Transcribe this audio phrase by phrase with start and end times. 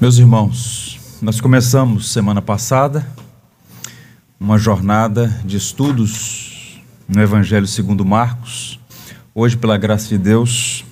[0.00, 3.04] Meus irmãos, nós começamos semana passada
[4.38, 8.78] uma jornada de estudos no Evangelho segundo Marcos.
[9.34, 10.84] Hoje, pela graça de Deus,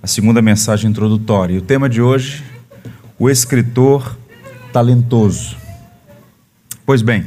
[0.00, 1.54] a segunda mensagem introdutória.
[1.54, 2.44] E o tema de hoje,
[3.18, 4.16] o escritor
[4.72, 5.56] talentoso.
[6.86, 7.26] Pois bem,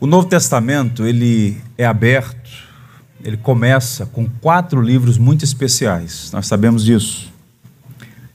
[0.00, 2.50] o Novo Testamento, ele é aberto,
[3.22, 6.32] ele começa com quatro livros muito especiais.
[6.32, 7.33] Nós sabemos disso.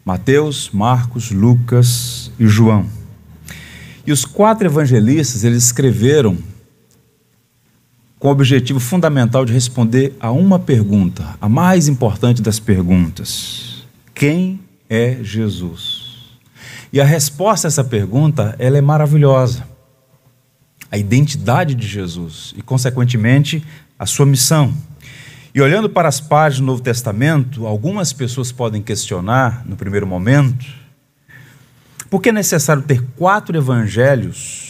[0.09, 2.87] Mateus, Marcos, Lucas e João.
[4.07, 6.35] E os quatro evangelistas, eles escreveram
[8.17, 14.59] com o objetivo fundamental de responder a uma pergunta, a mais importante das perguntas: quem
[14.89, 16.39] é Jesus?
[16.91, 19.63] E a resposta a essa pergunta, ela é maravilhosa.
[20.91, 23.63] A identidade de Jesus e consequentemente
[23.99, 24.73] a sua missão.
[25.53, 30.65] E olhando para as páginas do Novo Testamento, algumas pessoas podem questionar, no primeiro momento,
[32.07, 34.69] por que é necessário ter quatro evangelhos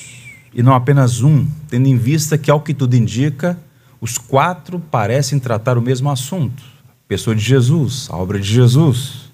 [0.54, 3.60] e não apenas um, tendo em vista que, ao que tudo indica,
[4.00, 9.30] os quatro parecem tratar o mesmo assunto, a pessoa de Jesus, a obra de Jesus.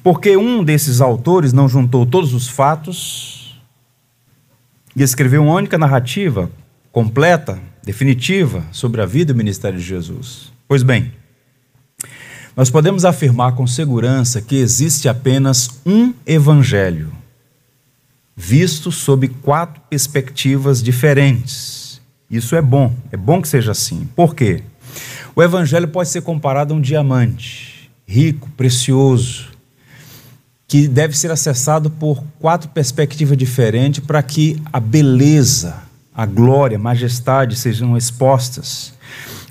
[0.00, 3.60] Porque um desses autores não juntou todos os fatos
[4.94, 6.50] e escreveu uma única narrativa
[6.94, 10.52] completa definitiva sobre a vida e o ministério de Jesus.
[10.68, 11.10] Pois bem,
[12.56, 17.10] nós podemos afirmar com segurança que existe apenas um evangelho,
[18.36, 22.00] visto sob quatro perspectivas diferentes.
[22.30, 24.08] Isso é bom, é bom que seja assim.
[24.14, 24.62] Por quê?
[25.34, 29.48] O evangelho pode ser comparado a um diamante, rico, precioso,
[30.68, 35.82] que deve ser acessado por quatro perspectivas diferentes para que a beleza,
[36.14, 38.94] a glória, a majestade sejam expostas.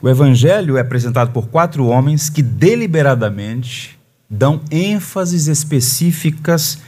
[0.01, 6.79] O evangelho é apresentado por quatro homens que deliberadamente dão ênfases específicas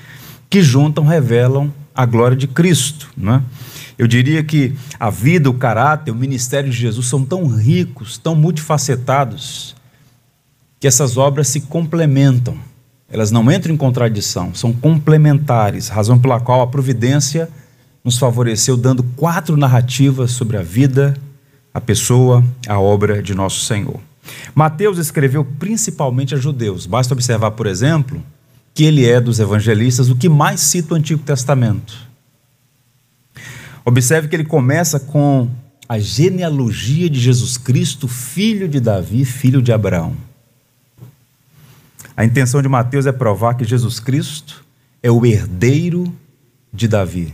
[0.49, 3.09] que juntam, revelam a glória de Cristo.
[3.21, 3.41] É?
[3.97, 8.35] Eu diria que a vida, o caráter, o ministério de Jesus são tão ricos, tão
[8.35, 9.75] multifacetados,
[10.79, 12.57] que essas obras se complementam.
[13.09, 17.49] Elas não entram em contradição, são complementares, razão pela qual a providência
[18.05, 21.17] nos favoreceu dando quatro narrativas sobre a vida,
[21.73, 23.99] a pessoa, a obra de nosso Senhor.
[24.53, 26.85] Mateus escreveu principalmente a judeus.
[26.85, 28.23] Basta observar, por exemplo,
[28.75, 31.97] que ele é dos evangelistas o que mais cita o Antigo Testamento.
[33.83, 35.49] Observe que ele começa com
[35.89, 40.15] a genealogia de Jesus Cristo, filho de Davi, filho de Abraão.
[42.15, 44.63] A intenção de Mateus é provar que Jesus Cristo
[45.01, 46.11] é o herdeiro
[46.71, 47.33] de Davi.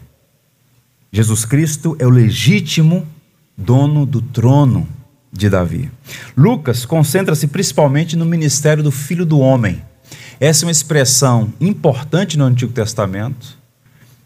[1.11, 3.05] Jesus Cristo é o legítimo
[3.57, 4.88] dono do trono
[5.31, 5.91] de Davi.
[6.38, 9.81] Lucas concentra-se principalmente no ministério do Filho do Homem.
[10.39, 13.57] Essa é uma expressão importante no Antigo Testamento,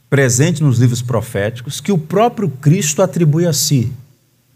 [0.09, 3.91] presente nos livros proféticos, que o próprio Cristo atribui a si.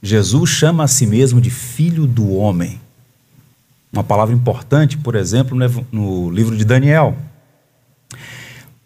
[0.02, 2.80] Jesus chama a si mesmo de Filho do Homem.
[3.92, 5.58] Uma palavra importante, por exemplo,
[5.92, 7.18] no livro de Daniel.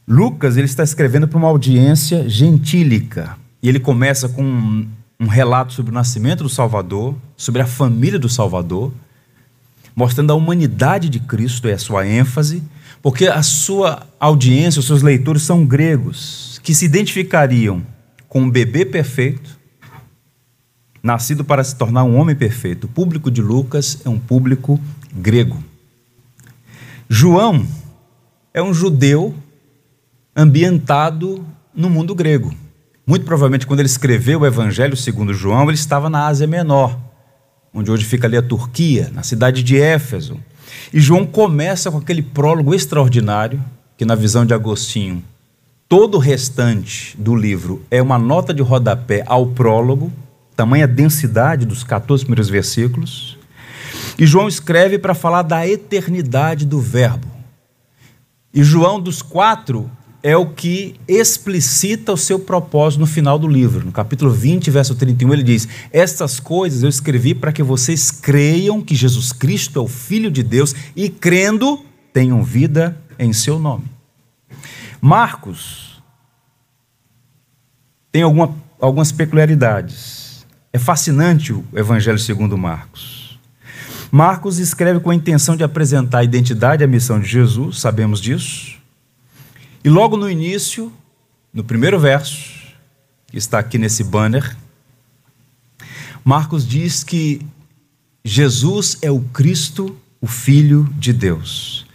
[0.08, 3.38] Lucas ele está escrevendo para uma audiência gentílica.
[3.62, 4.88] E ele começa com um,
[5.20, 8.92] um relato sobre o nascimento do Salvador, sobre a família do Salvador,
[9.96, 12.62] mostrando a humanidade de Cristo, é a sua ênfase,
[13.02, 17.82] porque a sua audiência, os seus leitores são gregos, que se identificariam
[18.28, 19.58] com um bebê perfeito,
[21.02, 22.86] nascido para se tornar um homem perfeito.
[22.86, 24.80] O público de Lucas é um público
[25.14, 25.64] grego.
[27.10, 27.66] João
[28.54, 29.36] é um judeu
[30.36, 32.54] ambientado no mundo grego.
[33.06, 36.98] Muito provavelmente, quando ele escreveu o Evangelho segundo João, ele estava na Ásia Menor,
[37.74, 40.40] onde hoje fica ali a Turquia, na cidade de Éfeso.
[40.94, 43.64] E João começa com aquele prólogo extraordinário,
[43.98, 45.24] que na visão de Agostinho,
[45.88, 50.12] todo o restante do livro é uma nota de rodapé ao prólogo,
[50.56, 53.38] tamanha densidade dos 14 primeiros versículos.
[54.18, 57.28] E João escreve para falar da eternidade do Verbo.
[58.54, 59.90] E João, dos quatro,
[60.24, 63.86] é o que explicita o seu propósito no final do livro.
[63.86, 68.82] No capítulo 20, verso 31, ele diz: Estas coisas eu escrevi para que vocês creiam
[68.82, 73.84] que Jesus Cristo é o Filho de Deus e, crendo, tenham vida em seu nome.
[75.02, 76.02] Marcos
[78.10, 80.46] tem alguma, algumas peculiaridades.
[80.72, 83.38] É fascinante o Evangelho segundo Marcos.
[84.10, 88.22] Marcos escreve com a intenção de apresentar a identidade e a missão de Jesus, sabemos
[88.22, 88.83] disso
[89.84, 90.92] e logo no início,
[91.54, 92.54] no primeiro verso,
[93.28, 94.56] que está aqui nesse banner,
[96.24, 97.42] Marcos diz que
[98.24, 101.86] Jesus é o Cristo, o Filho de Deus.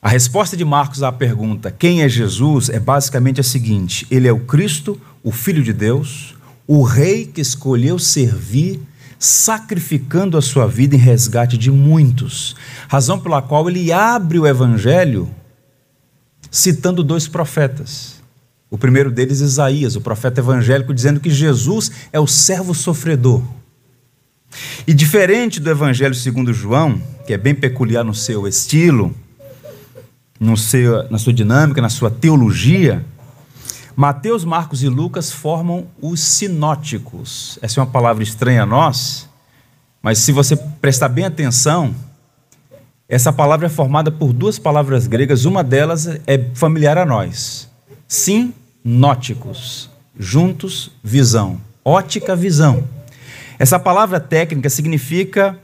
[0.00, 4.32] A resposta de Marcos à pergunta quem é Jesus é basicamente a seguinte: ele é
[4.32, 6.36] o Cristo, o Filho de Deus,
[6.68, 8.80] o Rei que escolheu servir,
[9.18, 12.54] sacrificando a sua vida em resgate de muitos,
[12.86, 15.28] razão pela qual ele abre o Evangelho
[16.50, 18.18] citando dois profetas.
[18.70, 23.42] O primeiro deles, Isaías, o profeta evangélico, dizendo que Jesus é o servo sofredor.
[24.86, 29.14] E diferente do Evangelho segundo João, que é bem peculiar no seu estilo,
[30.38, 33.04] no seu, na sua dinâmica, na sua teologia,
[33.96, 37.58] Mateus, Marcos e Lucas formam os sinóticos.
[37.60, 39.28] Essa é uma palavra estranha a nós,
[40.00, 41.94] mas se você prestar bem atenção,
[43.08, 47.66] essa palavra é formada por duas palavras gregas, uma delas é familiar a nós.
[48.06, 49.88] Sinóticos,
[50.18, 51.58] juntos, visão.
[51.82, 52.84] Ótica, visão.
[53.58, 55.58] Essa palavra técnica significa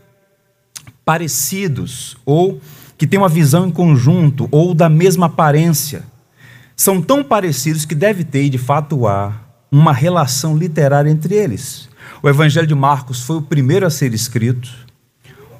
[1.05, 2.61] parecidos ou
[2.96, 6.02] que têm uma visão em conjunto ou da mesma aparência.
[6.75, 9.35] São tão parecidos que deve ter, de fato há,
[9.70, 11.91] uma relação literária entre eles.
[12.23, 14.83] O Evangelho de Marcos foi o primeiro a ser escrito.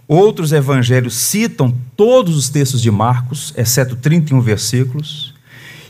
[0.06, 5.34] Outros evangelhos citam todos os textos de Marcos, exceto 31 versículos.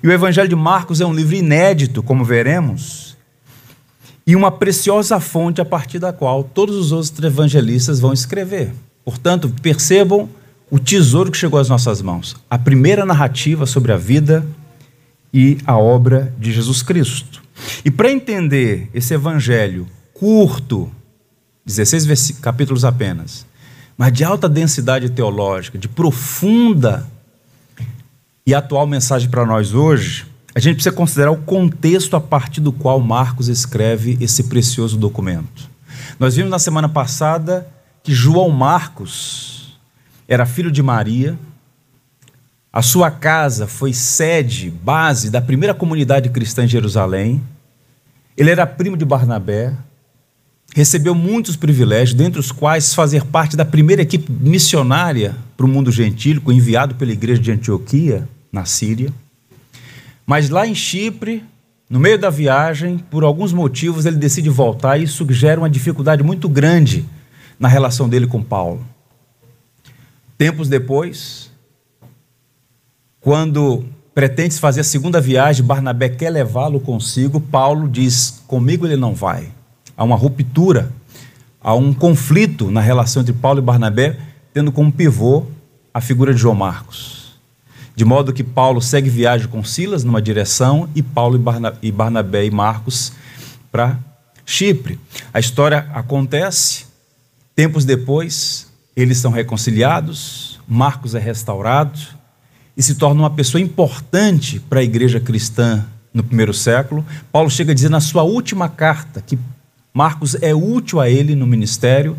[0.02, 3.16] E o Evangelho de Marcos é um livro inédito, como veremos,
[4.26, 8.72] e uma preciosa fonte a partir da qual todos os outros evangelistas vão escrever.
[9.04, 10.28] Portanto, percebam
[10.70, 14.46] o tesouro que chegou às nossas mãos, a primeira narrativa sobre a vida
[15.32, 17.42] e a obra de Jesus Cristo.
[17.84, 20.90] E para entender esse evangelho curto,
[21.66, 23.46] 16 capítulos apenas,
[23.96, 27.06] mas de alta densidade teológica, de profunda
[28.46, 32.72] e atual mensagem para nós hoje, a gente precisa considerar o contexto a partir do
[32.72, 35.68] qual Marcos escreve esse precioso documento.
[36.18, 37.66] Nós vimos na semana passada
[38.02, 39.78] que João Marcos
[40.28, 41.38] era filho de Maria,
[42.72, 47.40] a sua casa foi sede, base da primeira comunidade cristã em Jerusalém.
[48.36, 49.72] Ele era primo de Barnabé,
[50.74, 55.92] recebeu muitos privilégios, dentre os quais fazer parte da primeira equipe missionária para o mundo
[55.92, 59.12] gentílico, enviado pela igreja de Antioquia, na Síria.
[60.26, 61.44] Mas lá em Chipre,
[61.88, 66.24] no meio da viagem, por alguns motivos, ele decide voltar e isso gera uma dificuldade
[66.24, 67.04] muito grande
[67.56, 68.84] na relação dele com Paulo.
[70.36, 71.52] Tempos depois,
[73.20, 79.14] quando pretende fazer a segunda viagem, Barnabé quer levá-lo consigo, Paulo diz: comigo ele não
[79.14, 79.52] vai.
[79.96, 80.92] Há uma ruptura,
[81.60, 84.18] há um conflito na relação entre Paulo e Barnabé,
[84.52, 85.46] tendo como pivô
[85.92, 87.34] a figura de João Marcos.
[87.96, 91.40] De modo que Paulo segue viagem com Silas numa direção e Paulo
[91.80, 93.12] e Barnabé e Marcos
[93.70, 93.98] para
[94.44, 94.98] Chipre.
[95.32, 96.86] A história acontece,
[97.54, 101.98] tempos depois, eles são reconciliados, Marcos é restaurado
[102.76, 107.04] e se torna uma pessoa importante para a igreja cristã no primeiro século.
[107.30, 109.38] Paulo chega a dizer na sua última carta que
[109.96, 112.16] Marcos é útil a ele no ministério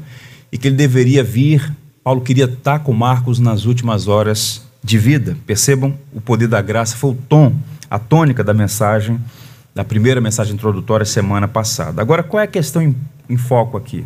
[0.50, 1.76] e que ele deveria vir.
[2.02, 5.38] Paulo queria estar com Marcos nas últimas horas de vida.
[5.46, 7.54] Percebam o poder da graça, foi o tom,
[7.90, 9.20] a tônica da mensagem,
[9.74, 12.02] da primeira mensagem introdutória semana passada.
[12.02, 12.96] Agora, qual é a questão em,
[13.30, 14.06] em foco aqui?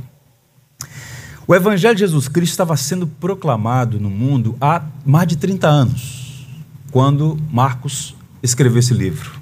[1.46, 6.48] O Evangelho de Jesus Cristo estava sendo proclamado no mundo há mais de 30 anos,
[6.90, 9.39] quando Marcos escreveu esse livro.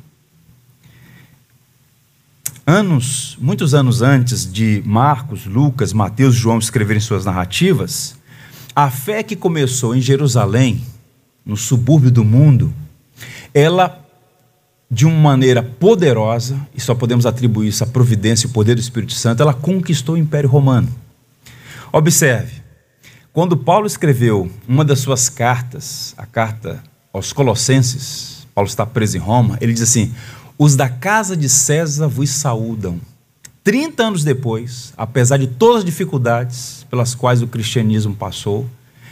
[2.69, 8.17] Anos, muitos anos antes de Marcos, Lucas, Mateus João escreverem suas narrativas,
[8.75, 10.83] a fé que começou em Jerusalém,
[11.45, 12.73] no subúrbio do mundo,
[13.53, 14.05] ela,
[14.91, 18.81] de uma maneira poderosa, e só podemos atribuir isso à providência e o poder do
[18.81, 20.89] Espírito Santo, ela conquistou o Império Romano.
[21.93, 22.61] Observe,
[23.31, 26.83] quando Paulo escreveu uma das suas cartas, a carta
[27.13, 30.13] aos Colossenses, Paulo está preso em Roma, ele diz assim:
[30.59, 32.99] Os da casa de César vos saúdam.
[33.63, 38.67] 30 anos depois, apesar de todas as dificuldades pelas quais o cristianismo passou,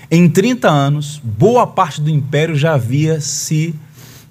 [0.10, 3.76] em 30 anos, boa parte do império já havia se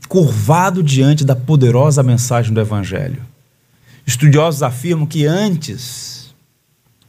[0.08, 3.22] curvado diante da poderosa mensagem do Evangelho.
[4.06, 6.34] Estudiosos afirmam que antes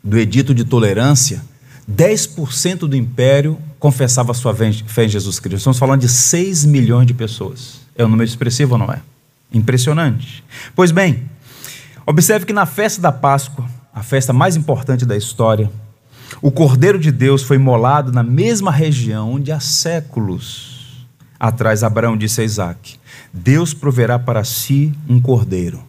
[0.03, 1.41] do Edito de Tolerância,
[1.89, 5.57] 10% do império confessava sua fé em Jesus Cristo.
[5.57, 7.79] Estamos falando de 6 milhões de pessoas.
[7.95, 9.01] É um número expressivo ou não é?
[9.51, 10.43] Impressionante.
[10.75, 11.23] Pois bem,
[12.05, 15.71] observe que na festa da Páscoa, a festa mais importante da história,
[16.41, 20.75] o Cordeiro de Deus foi molado na mesma região onde há séculos
[21.39, 22.99] atrás Abraão disse a Isaac:
[23.33, 25.83] Deus proverá para si um cordeiro.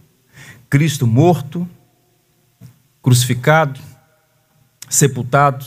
[0.68, 1.66] Cristo morto,
[3.02, 3.80] crucificado,
[4.88, 5.64] sepultado,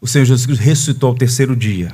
[0.00, 1.92] o Senhor Jesus Cristo ressuscitou ao terceiro dia.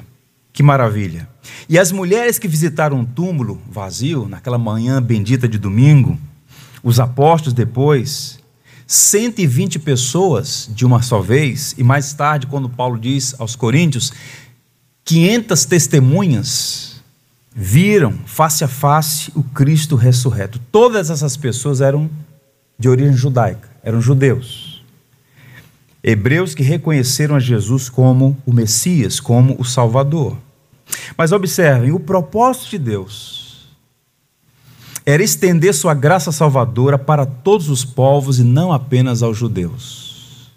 [0.53, 1.29] Que maravilha!
[1.69, 6.19] E as mulheres que visitaram o túmulo vazio, naquela manhã bendita de domingo,
[6.83, 8.39] os apóstolos depois,
[8.87, 14.13] 120 pessoas de uma só vez, e mais tarde, quando Paulo diz aos Coríntios,
[15.05, 17.03] 500 testemunhas
[17.55, 20.61] viram face a face o Cristo ressurreto.
[20.71, 22.11] Todas essas pessoas eram
[22.79, 24.72] de origem judaica, eram judeus.
[26.03, 30.37] Hebreus que reconheceram a Jesus como o Messias, como o Salvador.
[31.17, 33.43] Mas observem, o propósito de Deus
[35.05, 40.51] era estender sua graça salvadora para todos os povos e não apenas aos judeus.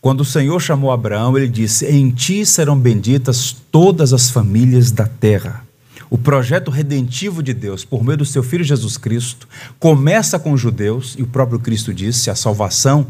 [0.00, 5.06] Quando o Senhor chamou Abraão, ele disse: Em ti serão benditas todas as famílias da
[5.06, 5.64] terra.
[6.10, 10.60] O projeto redentivo de Deus, por meio do seu Filho Jesus Cristo, começa com os
[10.60, 13.06] judeus, e o próprio Cristo disse: a salvação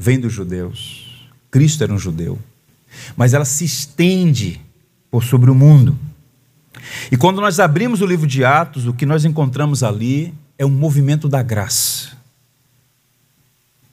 [0.00, 1.28] vem dos judeus.
[1.50, 2.38] Cristo era um judeu.
[3.14, 4.58] Mas ela se estende
[5.10, 5.96] por sobre o mundo.
[7.12, 10.70] E quando nós abrimos o livro de Atos, o que nós encontramos ali é um
[10.70, 12.12] movimento da graça.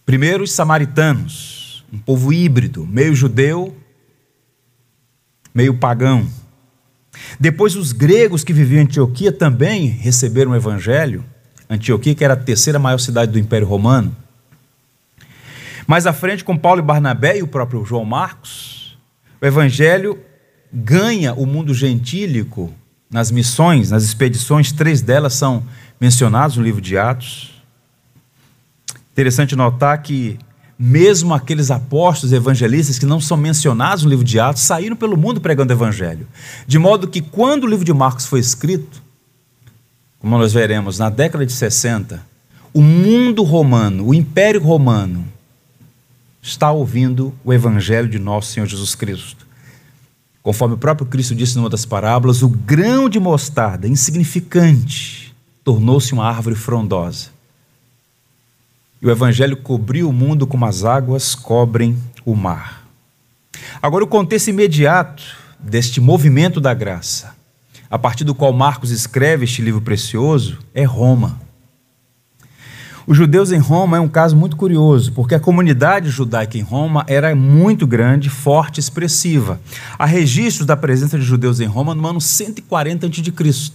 [0.06, 3.76] Primeiro, os samaritanos, um povo híbrido, meio judeu,
[5.54, 6.26] meio pagão.
[7.38, 11.26] Depois, os gregos que viviam em Antioquia também receberam o evangelho.
[11.70, 14.16] Antioquia, que era a terceira maior cidade do Império Romano.
[15.88, 18.98] Mais à frente, com Paulo e Barnabé e o próprio João Marcos,
[19.42, 20.20] o evangelho
[20.72, 22.74] ganha o mundo gentílico
[23.10, 25.64] nas missões, nas expedições, três delas são
[25.98, 27.64] mencionadas no livro de Atos.
[29.14, 30.38] Interessante notar que
[30.78, 35.40] mesmo aqueles apóstolos evangelistas que não são mencionados no livro de Atos saíram pelo mundo
[35.40, 36.28] pregando o evangelho.
[36.68, 39.02] De modo que quando o livro de Marcos foi escrito,
[40.20, 42.22] como nós veremos na década de 60,
[42.74, 45.37] o mundo romano, o império romano,
[46.48, 49.46] está ouvindo o evangelho de nosso Senhor Jesus Cristo.
[50.42, 56.26] Conforme o próprio Cristo disse numa das parábolas, o grão de mostarda, insignificante, tornou-se uma
[56.26, 57.28] árvore frondosa.
[59.02, 62.88] E o Evangelho cobriu o mundo como as águas cobrem o mar.
[63.82, 65.24] Agora, o contexto imediato
[65.60, 67.36] deste movimento da graça,
[67.90, 71.42] a partir do qual Marcos escreve este livro precioso, é Roma.
[73.08, 77.06] Os judeus em Roma é um caso muito curioso, porque a comunidade judaica em Roma
[77.08, 79.62] era muito grande, forte, expressiva.
[79.98, 83.72] Há registros da presença de judeus em Roma no ano 140 a.C.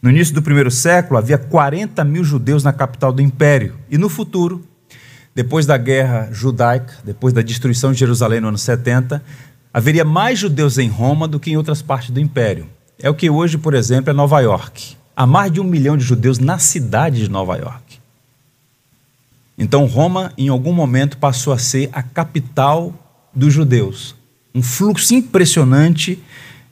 [0.00, 3.74] No início do primeiro século, havia 40 mil judeus na capital do império.
[3.90, 4.64] E no futuro,
[5.34, 9.22] depois da guerra judaica, depois da destruição de Jerusalém no ano 70,
[9.74, 12.66] haveria mais judeus em Roma do que em outras partes do império.
[12.98, 16.04] É o que hoje, por exemplo, é Nova York há mais de um milhão de
[16.04, 17.98] judeus na cidade de Nova York.
[19.58, 22.94] Então, Roma, em algum momento, passou a ser a capital
[23.34, 24.14] dos judeus.
[24.54, 26.22] Um fluxo impressionante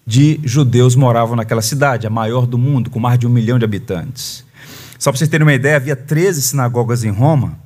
[0.07, 3.65] de judeus moravam naquela cidade, a maior do mundo, com mais de um milhão de
[3.65, 4.45] habitantes.
[4.97, 7.59] Só para vocês terem uma ideia, havia 13 sinagogas em Roma,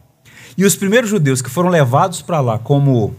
[0.57, 3.15] e os primeiros judeus que foram levados para lá como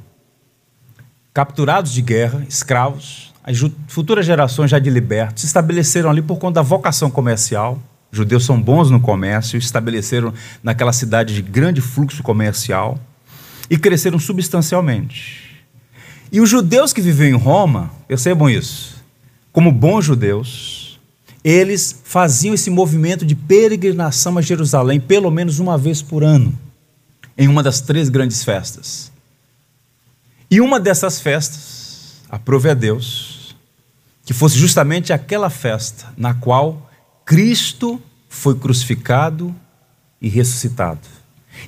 [1.32, 3.58] capturados de guerra, escravos, as
[3.88, 7.82] futuras gerações já de libertos se estabeleceram ali por conta da vocação comercial.
[8.12, 13.00] Judeus são bons no comércio, estabeleceram naquela cidade de grande fluxo comercial
[13.70, 15.64] e cresceram substancialmente.
[16.32, 19.02] E os judeus que viviam em Roma, percebam isso,
[19.52, 21.00] como bons judeus,
[21.44, 26.58] eles faziam esse movimento de peregrinação a Jerusalém pelo menos uma vez por ano,
[27.38, 29.12] em uma das três grandes festas.
[30.50, 33.31] E uma dessas festas, aprove a Deus,
[34.26, 36.90] que fosse justamente aquela festa na qual
[37.26, 39.54] Cristo foi crucificado
[40.22, 41.02] e ressuscitado.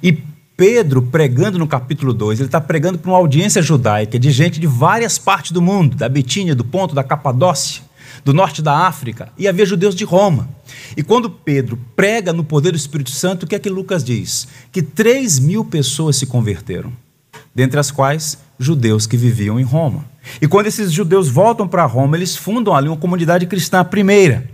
[0.01, 0.23] E
[0.55, 4.67] Pedro, pregando no capítulo 2, ele está pregando para uma audiência judaica de gente de
[4.67, 7.83] várias partes do mundo, da Betínia, do Ponto, da Capadócia,
[8.23, 10.47] do norte da África, e havia judeus de Roma.
[10.95, 14.47] E quando Pedro prega no poder do Espírito Santo, o que é que Lucas diz?
[14.71, 16.93] Que 3 mil pessoas se converteram,
[17.53, 20.05] dentre as quais judeus que viviam em Roma.
[20.41, 24.49] E quando esses judeus voltam para Roma, eles fundam ali uma comunidade cristã primeira.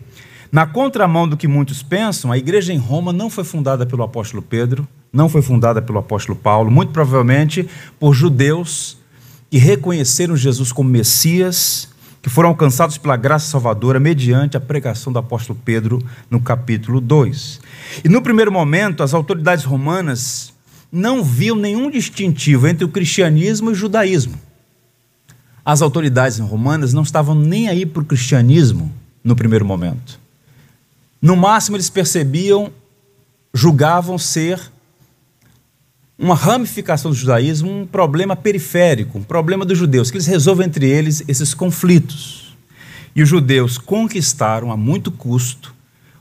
[0.51, 4.41] Na contramão do que muitos pensam, a igreja em Roma não foi fundada pelo apóstolo
[4.41, 8.97] Pedro, não foi fundada pelo apóstolo Paulo, muito provavelmente por judeus
[9.49, 11.89] que reconheceram Jesus como Messias,
[12.21, 17.61] que foram alcançados pela graça salvadora mediante a pregação do apóstolo Pedro no capítulo 2.
[18.03, 20.53] E no primeiro momento, as autoridades romanas
[20.91, 24.39] não viam nenhum distintivo entre o cristianismo e o judaísmo.
[25.63, 28.91] As autoridades romanas não estavam nem aí para o cristianismo
[29.23, 30.19] no primeiro momento.
[31.21, 32.71] No máximo, eles percebiam,
[33.53, 34.59] julgavam ser
[36.17, 40.89] uma ramificação do judaísmo, um problema periférico, um problema dos judeus, que eles resolvem entre
[40.89, 42.57] eles esses conflitos.
[43.15, 45.73] E os judeus conquistaram a muito custo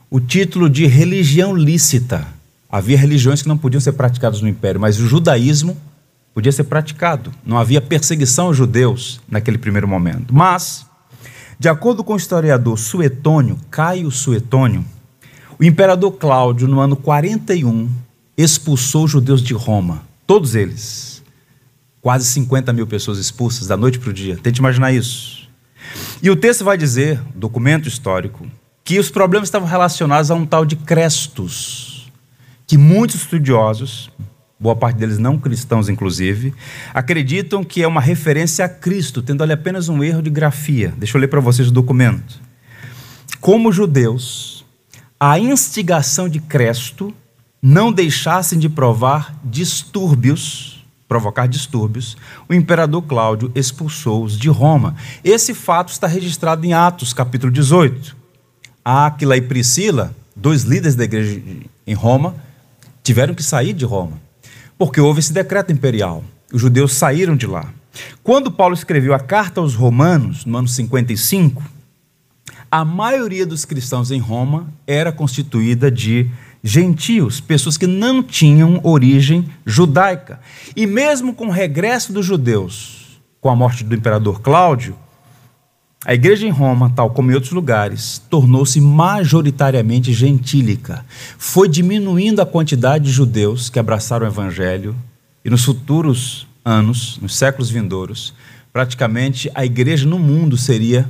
[0.09, 2.38] o título de religião lícita.
[2.69, 5.75] Havia religiões que não podiam ser praticadas no império, mas o judaísmo
[6.33, 7.31] podia ser praticado.
[7.43, 10.33] Não havia perseguição aos judeus naquele primeiro momento.
[10.33, 10.85] Mas,
[11.57, 14.85] de acordo com o historiador Suetônio, Caio Suetônio,
[15.59, 17.89] o imperador Cláudio, no ano 41,
[18.37, 21.21] expulsou os judeus de Roma, todos eles.
[22.01, 24.37] Quase 50 mil pessoas expulsas da noite para o dia.
[24.41, 25.49] Tente imaginar isso.
[26.21, 28.47] E o texto vai dizer, documento histórico,
[28.83, 31.98] que os problemas estavam relacionados a um tal de Crestos,
[32.69, 34.11] que muitos estudiosos,
[34.59, 36.53] boa parte deles não cristãos inclusive,
[36.93, 40.93] acreditam que é uma referência a Cristo, tendo ali apenas um erro de grafia.
[40.95, 42.39] Deixa eu ler para vocês o documento.
[43.41, 44.63] Como judeus,
[45.19, 47.11] a instigação de Cresto
[47.59, 52.15] não deixassem de provar distúrbios, provocar distúrbios,
[52.47, 54.95] o imperador Cláudio expulsou-os de Roma.
[55.23, 58.15] Esse fato está registrado em Atos, capítulo 18.
[58.85, 61.41] Áquila e Priscila, dois líderes da igreja
[61.87, 62.35] em Roma,
[63.09, 64.21] tiveram que sair de Roma,
[64.77, 66.23] porque houve esse decreto imperial.
[66.53, 67.73] Os judeus saíram de lá.
[68.21, 71.63] Quando Paulo escreveu a carta aos Romanos, no ano 55,
[72.69, 76.29] a maioria dos cristãos em Roma era constituída de
[76.63, 80.39] gentios, pessoas que não tinham origem judaica.
[80.75, 84.95] E mesmo com o regresso dos judeus, com a morte do imperador Cláudio,
[86.05, 91.05] a igreja em Roma, tal como em outros lugares, tornou-se majoritariamente gentílica.
[91.37, 94.95] Foi diminuindo a quantidade de judeus que abraçaram o evangelho,
[95.43, 98.33] e nos futuros anos, nos séculos vindouros,
[98.71, 101.09] praticamente a igreja no mundo seria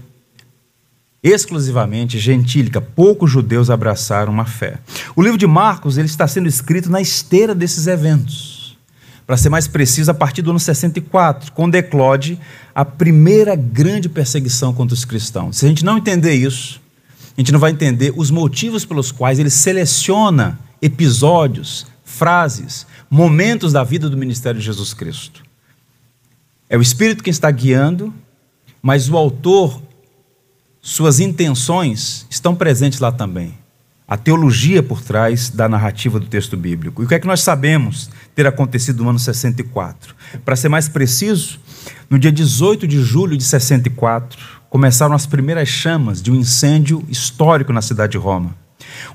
[1.22, 2.82] exclusivamente gentílica.
[2.82, 4.80] Poucos judeus abraçaram uma fé.
[5.16, 8.59] O livro de Marcos ele está sendo escrito na esteira desses eventos.
[9.30, 12.40] Para ser mais preciso, a partir do ano 64, quando eclode
[12.74, 15.58] a primeira grande perseguição contra os cristãos.
[15.58, 16.82] Se a gente não entender isso,
[17.38, 23.84] a gente não vai entender os motivos pelos quais ele seleciona episódios, frases, momentos da
[23.84, 25.44] vida do ministério de Jesus Cristo.
[26.68, 28.12] É o Espírito quem está guiando,
[28.82, 29.80] mas o autor
[30.82, 33.59] suas intenções estão presentes lá também.
[34.10, 37.04] A teologia por trás da narrativa do texto bíblico.
[37.04, 40.16] E o que é que nós sabemos ter acontecido no ano 64?
[40.44, 41.60] Para ser mais preciso,
[42.10, 47.72] no dia 18 de julho de 64, começaram as primeiras chamas de um incêndio histórico
[47.72, 48.56] na cidade de Roma.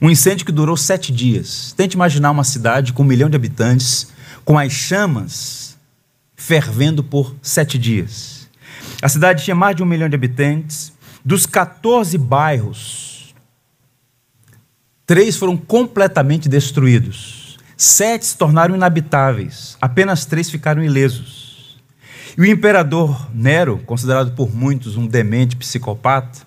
[0.01, 1.75] Um incêndio que durou sete dias.
[1.77, 4.13] Tente imaginar uma cidade com um milhão de habitantes,
[4.45, 5.77] com as chamas
[6.37, 8.49] fervendo por sete dias.
[9.03, 10.93] A cidade tinha mais de um milhão de habitantes,
[11.25, 13.14] dos 14 bairros,
[15.07, 17.59] três foram completamente destruídos.
[17.77, 19.77] Sete se tornaram inabitáveis.
[19.81, 21.77] Apenas três ficaram ilesos.
[22.37, 26.41] E o imperador Nero, considerado por muitos um demente psicopata,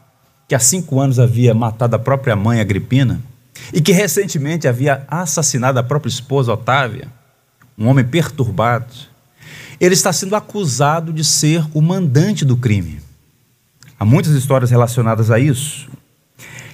[0.47, 3.21] que há cinco anos havia matado a própria mãe Agripina
[3.73, 7.07] e que recentemente havia assassinado a própria esposa Otávia,
[7.77, 8.93] um homem perturbado,
[9.79, 12.99] ele está sendo acusado de ser o mandante do crime.
[13.99, 15.89] Há muitas histórias relacionadas a isso.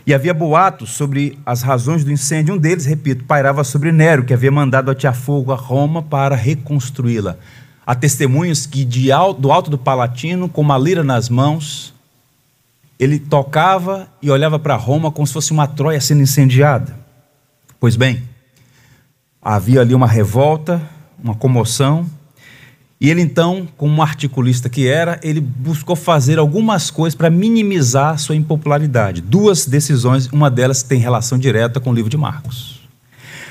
[0.05, 2.55] E havia boatos sobre as razões do incêndio.
[2.55, 7.37] Um deles, repito, pairava sobre Nero, que havia mandado atear fogo a Roma para reconstruí-la.
[7.85, 11.93] Há testemunhos que, de do alto do Palatino, com uma lira nas mãos,
[12.99, 16.97] ele tocava e olhava para Roma como se fosse uma Troia sendo incendiada.
[17.79, 18.23] Pois bem,
[19.41, 20.81] havia ali uma revolta,
[21.21, 22.05] uma comoção,
[23.03, 28.33] e ele então, como articulista que era, ele buscou fazer algumas coisas para minimizar sua
[28.33, 29.19] impopularidade.
[29.19, 32.79] Duas decisões, uma delas tem relação direta com o livro de Marcos.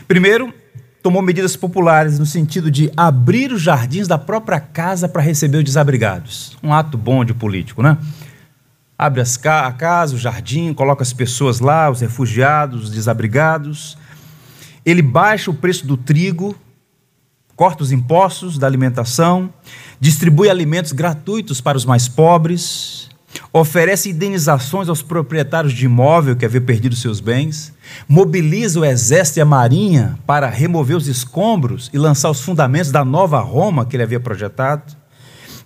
[0.09, 0.55] Primeiro,
[1.03, 5.65] tomou medidas populares no sentido de abrir os jardins da própria casa para receber os
[5.65, 6.57] desabrigados.
[6.63, 7.99] Um ato bom de político, né?
[8.97, 13.99] Abre ca a casa, o jardim, coloca as pessoas lá, os refugiados, os desabrigados.
[14.83, 16.57] Ele baixa o preço do trigo
[17.57, 19.53] corta os impostos da alimentação,
[20.01, 23.09] distribui alimentos gratuitos para os mais pobres,
[23.53, 27.73] oferece indenizações aos proprietários de imóvel que haviam perdido seus bens,
[28.09, 33.05] mobiliza o exército e a marinha para remover os escombros e lançar os fundamentos da
[33.05, 35.01] nova Roma que ele havia projetado.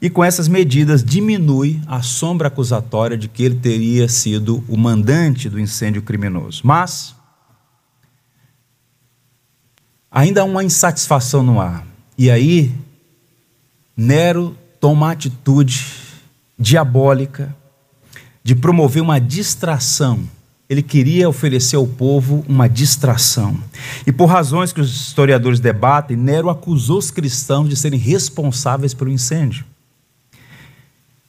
[0.01, 5.49] E com essas medidas diminui a sombra acusatória de que ele teria sido o mandante
[5.49, 6.61] do incêndio criminoso.
[6.63, 7.16] Mas
[10.17, 11.87] ainda há uma insatisfação no ar.
[12.17, 12.75] E aí,
[13.97, 15.85] Nero toma atitude
[16.59, 17.55] diabólica
[18.43, 20.27] de promover uma distração
[20.69, 23.57] ele queria oferecer ao povo uma distração.
[24.05, 29.11] E por razões que os historiadores debatem, Nero acusou os cristãos de serem responsáveis pelo
[29.11, 29.65] incêndio.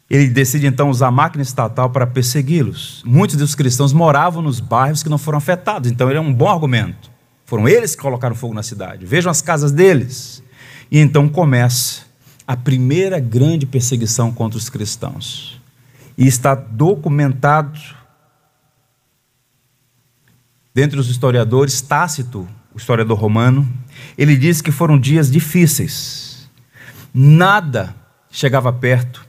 [0.10, 3.04] Ele decide então usar a máquina estatal para persegui-los.
[3.06, 6.50] Muitos dos cristãos moravam nos bairros que não foram afetados, então ele é um bom
[6.50, 7.12] argumento.
[7.48, 9.06] Foram eles que colocaram fogo na cidade.
[9.06, 10.44] Vejam as casas deles.
[10.92, 12.02] E então começa
[12.46, 15.60] a primeira grande perseguição contra os cristãos.
[16.18, 17.80] E está documentado
[20.74, 23.68] dentre os historiadores, Tácito, o historiador romano,
[24.18, 26.50] ele diz que foram dias difíceis.
[27.14, 27.96] Nada
[28.30, 29.26] chegava perto,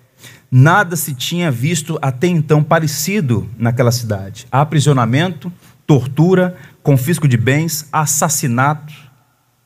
[0.51, 4.47] nada se tinha visto até então parecido naquela cidade.
[4.51, 5.53] Aprisionamento,
[5.89, 8.93] tortura, confisco de bens, assassinato,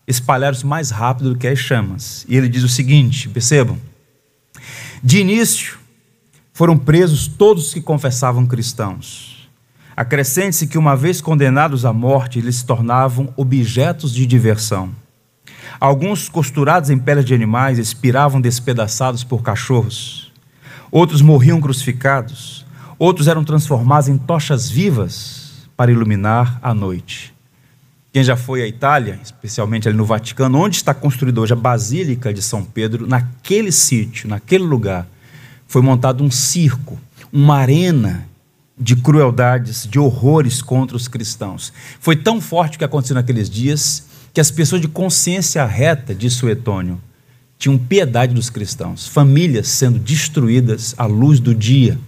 [0.07, 2.25] espalharam-se mais rápido do que as chamas.
[2.29, 3.77] E ele diz o seguinte: percebam,
[5.03, 5.79] de início
[6.53, 9.51] foram presos todos os que confessavam cristãos.
[9.97, 14.95] Acrescente-se que, uma vez condenados à morte, eles se tornavam objetos de diversão.
[15.81, 20.33] Alguns, costurados em peles de animais, expiravam despedaçados por cachorros.
[20.91, 22.65] Outros morriam crucificados.
[22.99, 25.42] Outros eram transformados em tochas vivas
[25.83, 27.35] para iluminar a noite.
[28.13, 32.33] Quem já foi à Itália, especialmente ali no Vaticano, onde está construída hoje a Basílica
[32.33, 35.09] de São Pedro, naquele sítio, naquele lugar,
[35.67, 36.97] foi montado um circo,
[37.33, 38.29] uma arena
[38.79, 41.73] de crueldades, de horrores contra os cristãos.
[41.99, 46.31] Foi tão forte o que aconteceu naqueles dias que as pessoas de consciência reta, de
[46.31, 47.01] Suetônio,
[47.59, 51.99] tinham piedade dos cristãos, famílias sendo destruídas à luz do dia.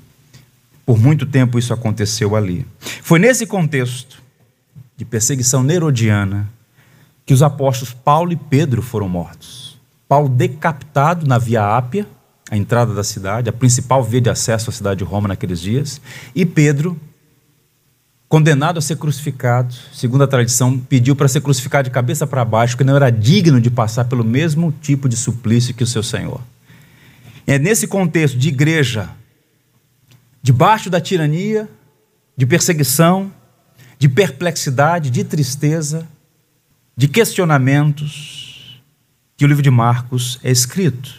[0.84, 2.66] Por muito tempo isso aconteceu ali.
[3.02, 4.22] Foi nesse contexto
[4.96, 6.48] de perseguição nerodiana
[7.26, 9.78] que os apóstolos Paulo e Pedro foram mortos.
[10.08, 12.06] Paulo decapitado na Via Ápia,
[12.50, 16.00] a entrada da cidade, a principal via de acesso à cidade de Roma naqueles dias,
[16.34, 17.00] e Pedro,
[18.28, 22.76] condenado a ser crucificado, segundo a tradição, pediu para ser crucificado de cabeça para baixo,
[22.76, 26.40] que não era digno de passar pelo mesmo tipo de suplício que o seu Senhor.
[27.46, 29.10] É nesse contexto de igreja,
[30.44, 31.66] debaixo da tirania,
[32.36, 33.32] de perseguição,
[33.98, 36.06] de perplexidade, de tristeza,
[36.94, 38.82] de questionamentos,
[39.38, 41.14] que o livro de Marcos é escrito.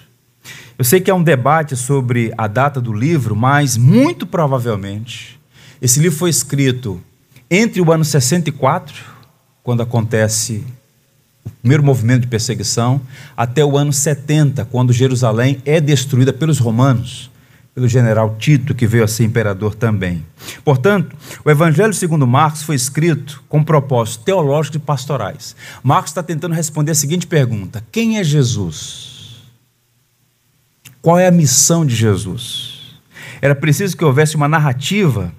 [0.78, 5.40] Eu sei que há um debate sobre a data do livro, mas muito provavelmente
[5.82, 7.02] esse livro foi escrito
[7.50, 8.94] entre o ano 64,
[9.64, 10.64] quando acontece
[11.44, 13.02] o primeiro movimento de perseguição,
[13.36, 17.32] até o ano 70, quando Jerusalém é destruída pelos romanos,
[17.76, 20.26] pelo general Tito, que veio a ser imperador também.
[20.64, 25.58] Portanto, o Evangelho segundo Marcos foi escrito com propósitos teológicos e pastorais.
[25.84, 29.44] Marcos está tentando responder a seguinte pergunta: quem é Jesus?
[31.02, 32.96] Qual é a missão de Jesus?
[33.42, 35.34] Era preciso que houvesse uma narrativa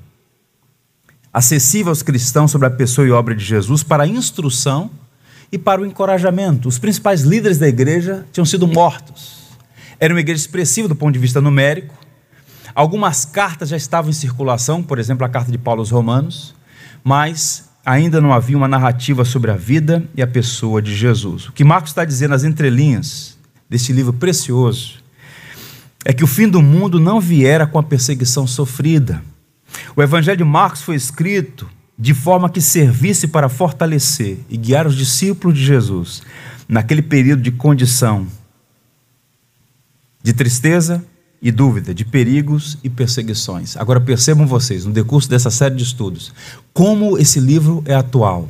[1.33, 4.91] acessível aos cristãos sobre a pessoa e obra de Jesus para a instrução
[5.51, 6.69] e para o encorajamento.
[6.69, 9.37] Os principais líderes da igreja tinham sido mortos.
[9.99, 12.06] Era uma igreja expressiva do ponto de vista numérico.
[12.77, 16.55] Algumas cartas já estavam em circulação, por exemplo, a carta de Paulo aos Romanos,
[17.03, 21.49] mas ainda não havia uma narrativa sobre a vida e a pessoa de Jesus.
[21.49, 25.03] O que Marcos está dizendo nas entrelinhas desse livro precioso
[26.05, 29.23] é que o fim do mundo não viera com a perseguição sofrida.
[29.97, 31.67] O Evangelho de Marcos foi escrito
[31.99, 36.23] de forma que servisse para fortalecer e guiar os discípulos de Jesus
[36.69, 38.27] naquele período de condição
[40.23, 41.03] de tristeza
[41.41, 43.77] e dúvida, de perigos e perseguições.
[43.77, 46.33] Agora percebam vocês, no decurso dessa série de estudos,
[46.73, 48.49] como esse livro é atual.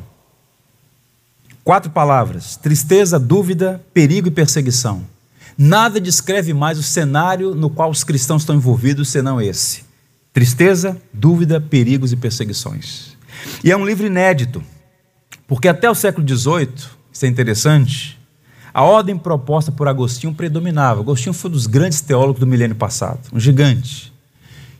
[1.65, 5.05] Quatro palavras: tristeza, dúvida, perigo e perseguição.
[5.59, 9.85] Nada descreve mais o cenário no qual os cristãos estão envolvidos senão esse:
[10.33, 13.17] tristeza, dúvida, perigos e perseguições.
[13.65, 14.63] E é um livro inédito,
[15.49, 16.69] porque até o século XVIII,
[17.13, 18.16] isso é interessante,
[18.77, 21.01] a ordem proposta por Agostinho predominava.
[21.01, 24.13] Agostinho foi um dos grandes teólogos do milênio passado, um gigante.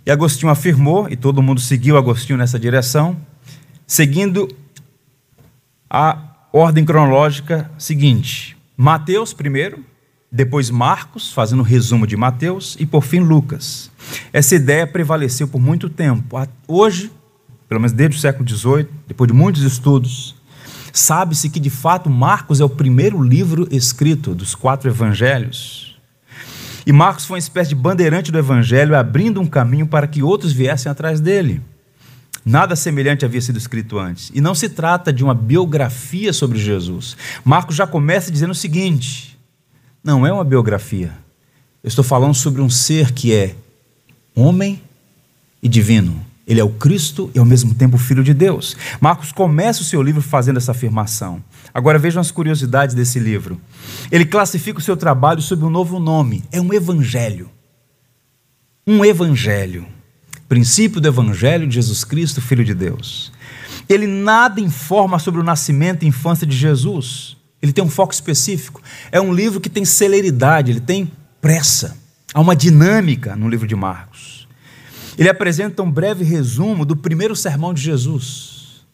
[0.05, 3.17] E Agostinho afirmou, e todo mundo seguiu Agostinho nessa direção,
[3.87, 4.55] seguindo
[5.89, 6.19] a
[6.53, 9.83] ordem cronológica seguinte: Mateus primeiro,
[10.31, 13.91] depois Marcos, fazendo um resumo de Mateus, e por fim Lucas.
[14.31, 16.37] Essa ideia prevaleceu por muito tempo.
[16.69, 17.11] Hoje,
[17.67, 20.37] pelo menos desde o século XVIII, depois de muitos estudos,
[20.99, 25.97] sabe-se que de fato Marcos é o primeiro livro escrito dos quatro evangelhos.
[26.87, 30.53] E Marcos foi uma espécie de bandeirante do evangelho, abrindo um caminho para que outros
[30.53, 31.61] viessem atrás dele.
[32.45, 34.31] Nada semelhante havia sido escrito antes.
[34.33, 37.17] E não se trata de uma biografia sobre Jesus.
[37.45, 39.37] Marcos já começa dizendo o seguinte:
[40.03, 41.13] não é uma biografia.
[41.83, 43.55] Eu estou falando sobre um ser que é
[44.35, 44.81] homem
[45.63, 46.26] e divino.
[46.47, 48.77] Ele é o Cristo e ao mesmo tempo o Filho de Deus.
[49.01, 51.43] Marcos começa o seu livro fazendo essa afirmação.
[51.75, 53.61] Agora vejam as curiosidades desse livro.
[54.13, 57.51] Ele classifica o seu trabalho sob um novo nome: é um evangelho.
[58.87, 59.87] Um evangelho.
[60.49, 63.33] Princípio do evangelho de Jesus Cristo, Filho de Deus.
[63.89, 67.37] Ele nada informa sobre o nascimento e infância de Jesus.
[67.61, 68.81] Ele tem um foco específico.
[69.11, 71.97] É um livro que tem celeridade, ele tem pressa.
[72.33, 74.36] Há uma dinâmica no livro de Marcos.
[75.19, 78.85] Ele apresenta um breve resumo do primeiro sermão de Jesus.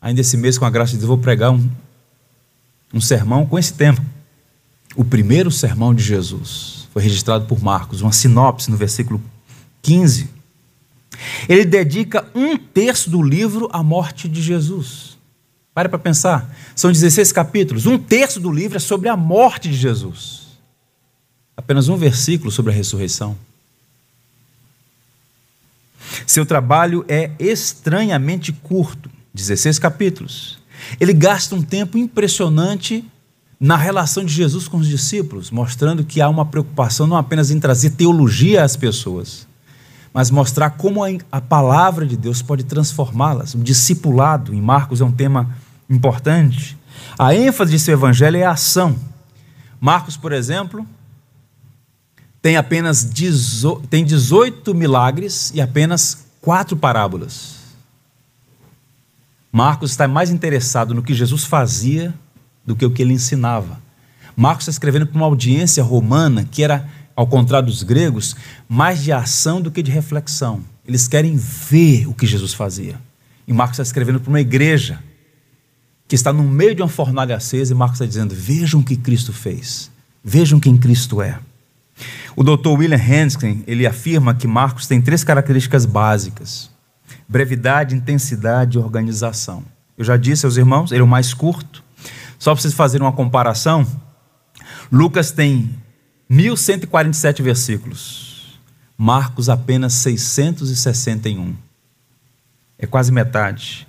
[0.00, 1.70] Ainda esse mês, com a graça de Deus, vou pregar um,
[2.92, 4.04] um sermão com esse tema.
[4.96, 9.22] O primeiro sermão de Jesus foi registrado por Marcos, uma sinopse no versículo
[9.82, 10.28] 15.
[11.48, 15.18] Ele dedica um terço do livro à morte de Jesus.
[15.74, 16.52] Pare para pensar.
[16.74, 17.86] São 16 capítulos.
[17.86, 20.48] Um terço do livro é sobre a morte de Jesus.
[21.56, 23.36] Apenas um versículo sobre a ressurreição.
[26.26, 30.58] Seu trabalho é estranhamente curto 16 capítulos.
[30.98, 33.04] Ele gasta um tempo impressionante
[33.60, 37.58] na relação de Jesus com os discípulos, mostrando que há uma preocupação não apenas em
[37.58, 39.46] trazer teologia às pessoas,
[40.12, 43.54] mas mostrar como a palavra de Deus pode transformá-las.
[43.54, 45.54] O discipulado, em Marcos, é um tema
[45.90, 46.76] importante.
[47.18, 48.96] A ênfase de seu evangelho é a ação.
[49.80, 50.86] Marcos, por exemplo,
[52.48, 57.56] tem apenas 18, tem 18 milagres e apenas quatro parábolas.
[59.52, 62.14] Marcos está mais interessado no que Jesus fazia
[62.64, 63.78] do que o que ele ensinava.
[64.34, 68.34] Marcos está escrevendo para uma audiência romana que era ao contrário dos gregos,
[68.66, 70.62] mais de ação do que de reflexão.
[70.86, 72.98] Eles querem ver o que Jesus fazia.
[73.46, 75.04] E Marcos está escrevendo para uma igreja
[76.08, 78.96] que está no meio de uma fornalha acesa e Marcos está dizendo: vejam o que
[78.96, 79.90] Cristo fez,
[80.24, 81.38] vejam quem Cristo é.
[82.38, 82.68] O Dr.
[82.68, 86.70] William Hansken ele afirma que Marcos tem três características básicas:
[87.28, 89.64] brevidade, intensidade e organização.
[89.96, 91.82] Eu já disse aos irmãos, ele é o mais curto.
[92.38, 93.84] Só para vocês fazerem uma comparação,
[94.92, 95.74] Lucas tem
[96.30, 98.56] 1147 versículos.
[98.96, 101.56] Marcos apenas 661.
[102.78, 103.88] É quase metade.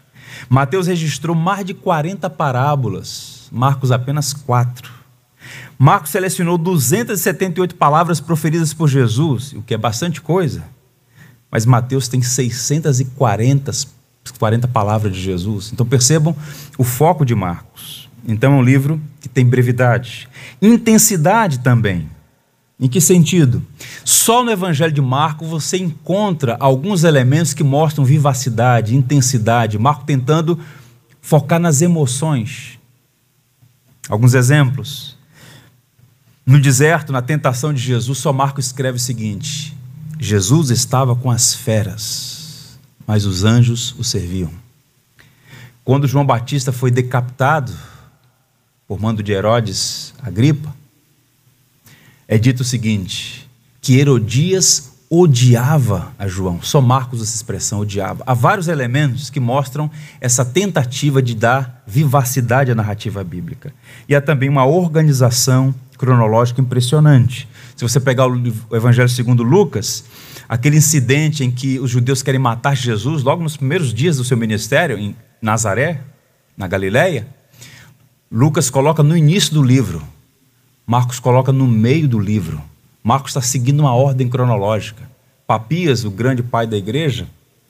[0.49, 4.98] Mateus registrou mais de 40 parábolas, Marcos apenas 4.
[5.81, 10.65] Marcos selecionou 278 palavras proferidas por Jesus, o que é bastante coisa.
[11.49, 13.71] Mas Mateus tem 640
[14.37, 15.71] 40 palavras de Jesus.
[15.73, 16.35] Então percebam
[16.77, 18.09] o foco de Marcos.
[18.27, 20.27] Então é um livro que tem brevidade,
[20.61, 22.09] intensidade também.
[22.79, 23.65] Em que sentido?
[24.05, 29.79] Só no Evangelho de Marco você encontra alguns elementos que mostram vivacidade, intensidade.
[29.79, 30.59] Marco tentando
[31.21, 32.79] focar nas emoções.
[34.07, 35.18] Alguns exemplos.
[36.49, 39.77] No deserto, na tentação de Jesus, só Marco escreve o seguinte:
[40.19, 44.49] Jesus estava com as feras, mas os anjos o serviam.
[45.85, 47.71] Quando João Batista foi decapitado
[48.87, 50.75] por mando de Herodes Agripa,
[52.27, 53.47] é dito o seguinte:
[53.79, 56.63] que Herodias odiava a João.
[56.63, 58.23] Só Marcos essa expressão odiava.
[58.25, 63.71] Há vários elementos que mostram essa tentativa de dar vivacidade à narrativa bíblica.
[64.07, 67.47] E há também uma organização cronológica impressionante.
[67.75, 70.03] Se você pegar o Evangelho segundo Lucas,
[70.47, 74.35] aquele incidente em que os judeus querem matar Jesus logo nos primeiros dias do seu
[74.35, 76.01] ministério em Nazaré,
[76.57, 77.27] na Galileia,
[78.31, 80.01] Lucas coloca no início do livro
[80.89, 82.59] Marcos coloca no meio do livro.
[83.03, 85.07] Marcos está seguindo uma ordem cronológica.
[85.45, 87.27] Papias, o grande pai da igreja,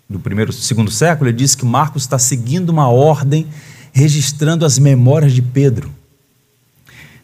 [0.10, 3.46] do primeiro, segundo século, ele disse que Marcos está seguindo uma ordem,
[3.92, 5.92] registrando as memórias de Pedro.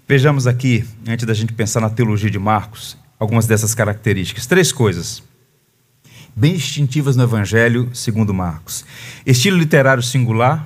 [0.08, 4.46] Vejamos aqui, antes da gente pensar na teologia de Marcos, algumas dessas características.
[4.46, 5.24] Três coisas
[6.36, 8.86] bem distintivas no Evangelho segundo Marcos.
[9.26, 10.64] Estilo literário singular,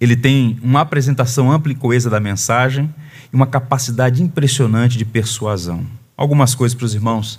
[0.00, 2.92] ele tem uma apresentação ampla e coesa da mensagem,
[3.30, 5.86] e uma capacidade impressionante de persuasão.
[6.16, 7.38] Algumas coisas para os irmãos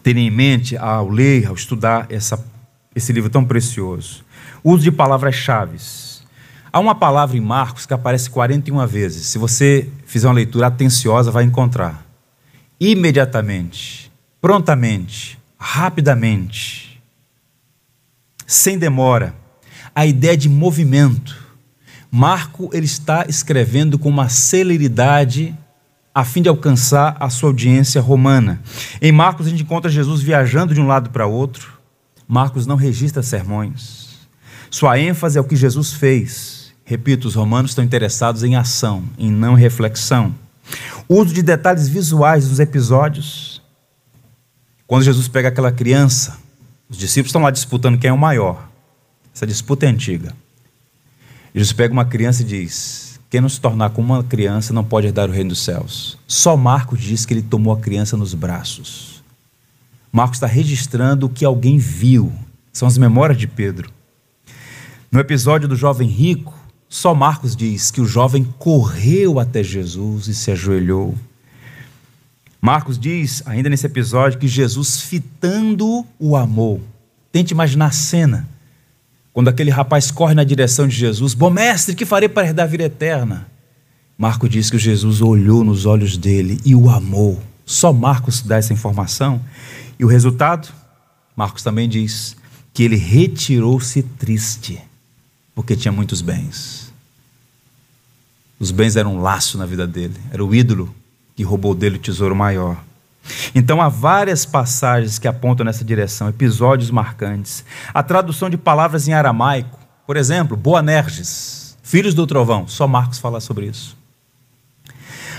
[0.00, 2.38] terem em mente ao ler, ao estudar essa,
[2.94, 4.24] esse livro tão precioso.
[4.62, 5.78] Uso de palavras-chave.
[6.76, 9.28] Há uma palavra em Marcos que aparece 41 vezes.
[9.28, 12.04] Se você fizer uma leitura atenciosa, vai encontrar.
[12.78, 14.12] Imediatamente,
[14.42, 17.02] prontamente, rapidamente,
[18.46, 19.34] sem demora.
[19.94, 21.34] A ideia de movimento
[22.10, 25.56] Marco ele está escrevendo com uma celeridade
[26.14, 28.60] a fim de alcançar a sua audiência romana.
[29.00, 31.72] Em Marcos a gente encontra Jesus viajando de um lado para outro.
[32.28, 34.28] Marcos não registra sermões.
[34.70, 36.55] Sua ênfase é o que Jesus fez.
[36.88, 40.32] Repito, os romanos estão interessados em ação, em não reflexão.
[41.08, 43.60] O uso de detalhes visuais dos episódios.
[44.86, 46.38] Quando Jesus pega aquela criança
[46.88, 48.68] Os discípulos estão lá disputando quem é o maior.
[49.34, 50.32] Essa disputa é antiga.
[51.52, 55.08] Jesus pega uma criança e diz: Quem não se tornar como uma criança não pode
[55.08, 56.16] herdar o reino dos céus.
[56.24, 59.24] Só Marcos diz que ele tomou a criança nos braços.
[60.12, 62.32] Marcos está registrando o que alguém viu.
[62.72, 63.90] São as memórias de Pedro.
[65.10, 66.54] No episódio do jovem rico,
[66.88, 71.14] só Marcos diz que o jovem correu até Jesus e se ajoelhou.
[72.60, 76.80] Marcos diz, ainda nesse episódio, que Jesus, fitando o amor.
[77.30, 78.48] Tente imaginar a cena.
[79.32, 82.68] Quando aquele rapaz corre na direção de Jesus, bom mestre, que farei para herdar a
[82.68, 83.46] vida eterna?
[84.16, 87.40] Marcos diz que Jesus olhou nos olhos dele e o amou.
[87.66, 89.40] Só Marcos dá essa informação.
[89.98, 90.68] E o resultado?
[91.36, 92.36] Marcos também diz
[92.72, 94.80] que ele retirou-se triste,
[95.56, 96.92] porque tinha muitos bens.
[98.60, 100.94] Os bens eram um laço na vida dele, era o ídolo
[101.34, 102.76] que roubou dele o tesouro maior.
[103.54, 107.64] Então há várias passagens que apontam nessa direção, episódios marcantes.
[107.92, 113.40] A tradução de palavras em aramaico, por exemplo, Boanerges, filhos do trovão, só Marcos fala
[113.40, 113.96] sobre isso.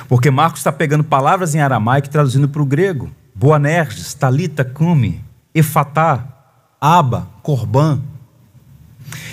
[0.08, 3.12] Porque Marcos está pegando palavras em aramaico e traduzindo para o grego.
[3.36, 6.26] Boanerges, Talita, Cume, Efatá,
[6.82, 8.02] Aba, Corban.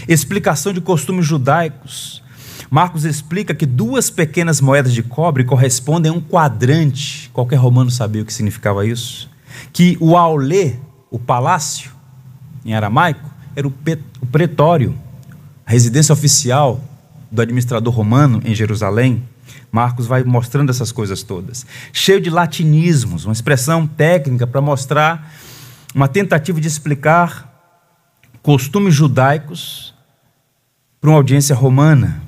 [0.08, 2.24] Explicação de costumes judaicos
[2.74, 7.30] Marcos explica que duas pequenas moedas de cobre correspondem a um quadrante.
[7.32, 9.30] Qualquer romano sabia o que significava isso.
[9.72, 10.74] Que o aulê,
[11.08, 11.92] o palácio,
[12.64, 13.72] em aramaico, era o,
[14.20, 14.98] o pretório,
[15.64, 16.80] a residência oficial
[17.30, 19.22] do administrador romano em Jerusalém.
[19.70, 21.64] Marcos vai mostrando essas coisas todas.
[21.92, 25.32] Cheio de latinismos, uma expressão técnica para mostrar
[25.94, 27.53] uma tentativa de explicar
[28.44, 29.94] costumes judaicos
[31.00, 32.22] para uma audiência romana.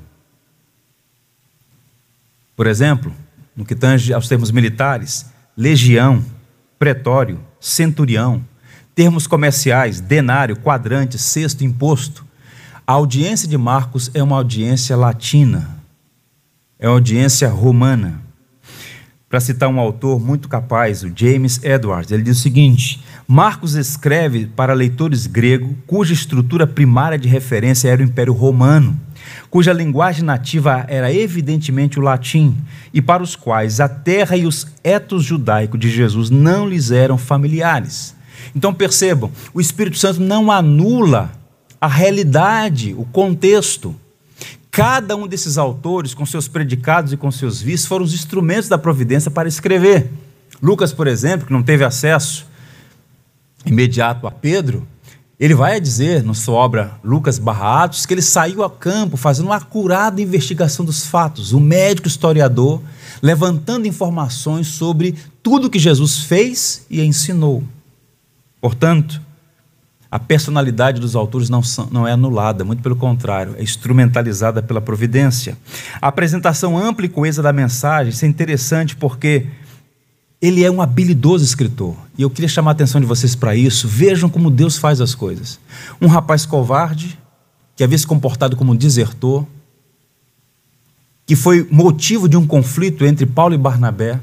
[2.57, 3.13] Por exemplo,
[3.55, 6.25] no que tange aos termos militares, legião,
[6.79, 8.43] pretório, centurião,
[8.95, 12.25] termos comerciais, denário, quadrante, sexto, imposto.
[12.87, 15.79] A audiência de Marcos é uma audiência latina,
[16.79, 18.23] é uma audiência romana.
[19.29, 24.47] Para citar um autor muito capaz, o James Edwards, ele diz o seguinte: Marcos escreve
[24.47, 29.01] para leitores gregos cuja estrutura primária de referência era o Império Romano
[29.51, 32.57] cuja linguagem nativa era evidentemente o latim,
[32.93, 37.19] e para os quais a terra e os etos judaicos de Jesus não lhes eram
[37.19, 38.15] familiares.
[38.55, 41.31] Então percebam, o Espírito Santo não anula
[41.81, 43.95] a realidade, o contexto.
[44.71, 48.77] Cada um desses autores, com seus predicados e com seus vícios, foram os instrumentos da
[48.77, 50.11] providência para escrever.
[50.62, 52.47] Lucas, por exemplo, que não teve acesso
[53.67, 54.87] imediato a Pedro,
[55.39, 59.47] ele vai dizer na sua obra Lucas Barra Atos que ele saiu a campo fazendo
[59.47, 62.81] uma acurada investigação dos fatos, o médico historiador,
[63.21, 67.63] levantando informações sobre tudo que Jesus fez e ensinou.
[68.61, 69.21] Portanto,
[70.11, 75.59] a personalidade dos autores não, não é anulada, muito pelo contrário, é instrumentalizada pela providência.
[76.01, 79.47] A apresentação ampla e coesa da mensagem, isso é interessante porque
[80.40, 81.96] ele é um habilidoso escritor.
[82.16, 83.88] E eu queria chamar a atenção de vocês para isso.
[83.88, 85.59] Vejam como Deus faz as coisas.
[86.01, 87.18] Um rapaz covarde,
[87.75, 89.46] que havia se comportado como um desertor,
[91.27, 94.20] que foi motivo de um conflito entre Paulo e Barnabé,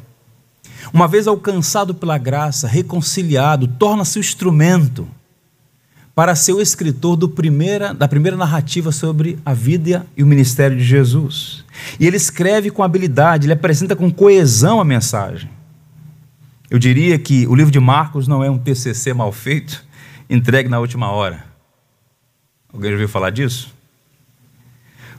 [0.93, 5.07] uma vez alcançado pela graça, reconciliado, torna-se o instrumento
[6.15, 10.83] para ser o escritor primeira, da primeira narrativa sobre a vida e o ministério de
[10.83, 11.65] Jesus.
[11.99, 15.49] E ele escreve com habilidade, ele apresenta com coesão a mensagem.
[16.73, 19.85] Eu diria que o livro de Marcos não é um TCC mal feito,
[20.27, 21.45] entregue na última hora.
[22.73, 23.71] Alguém já ouviu falar disso?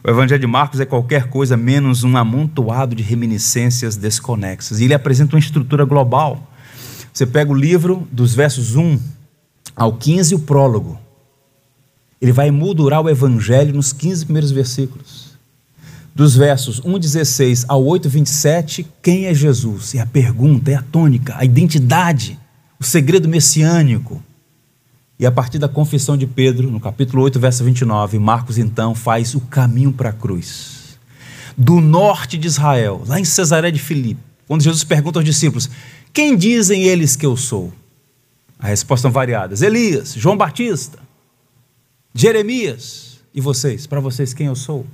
[0.02, 4.80] O Evangelho de Marcos é qualquer coisa menos um amontoado de reminiscências desconexas.
[4.80, 6.50] E ele apresenta uma estrutura global.
[7.12, 8.98] Você pega o livro dos versos 1
[9.76, 10.98] ao 15, o prólogo.
[12.20, 15.33] Ele vai moldurar o Evangelho nos 15 primeiros versículos
[16.14, 19.94] dos versos 1,16 ao 8,27, quem é Jesus?
[19.94, 22.38] É a pergunta, é a tônica, a identidade,
[22.78, 24.22] o segredo messiânico.
[25.18, 29.34] E a partir da confissão de Pedro, no capítulo 8, verso 29, Marcos então faz
[29.34, 30.98] o caminho para a cruz.
[31.56, 35.70] Do norte de Israel, lá em Cesaré de Filipe, quando Jesus pergunta aos discípulos:
[36.12, 37.72] Quem dizem eles que eu sou?
[38.58, 40.98] A resposta são variadas: Elias, João Batista,
[42.12, 43.14] Jeremias.
[43.32, 43.84] E vocês?
[43.86, 44.86] Para vocês, quem eu sou?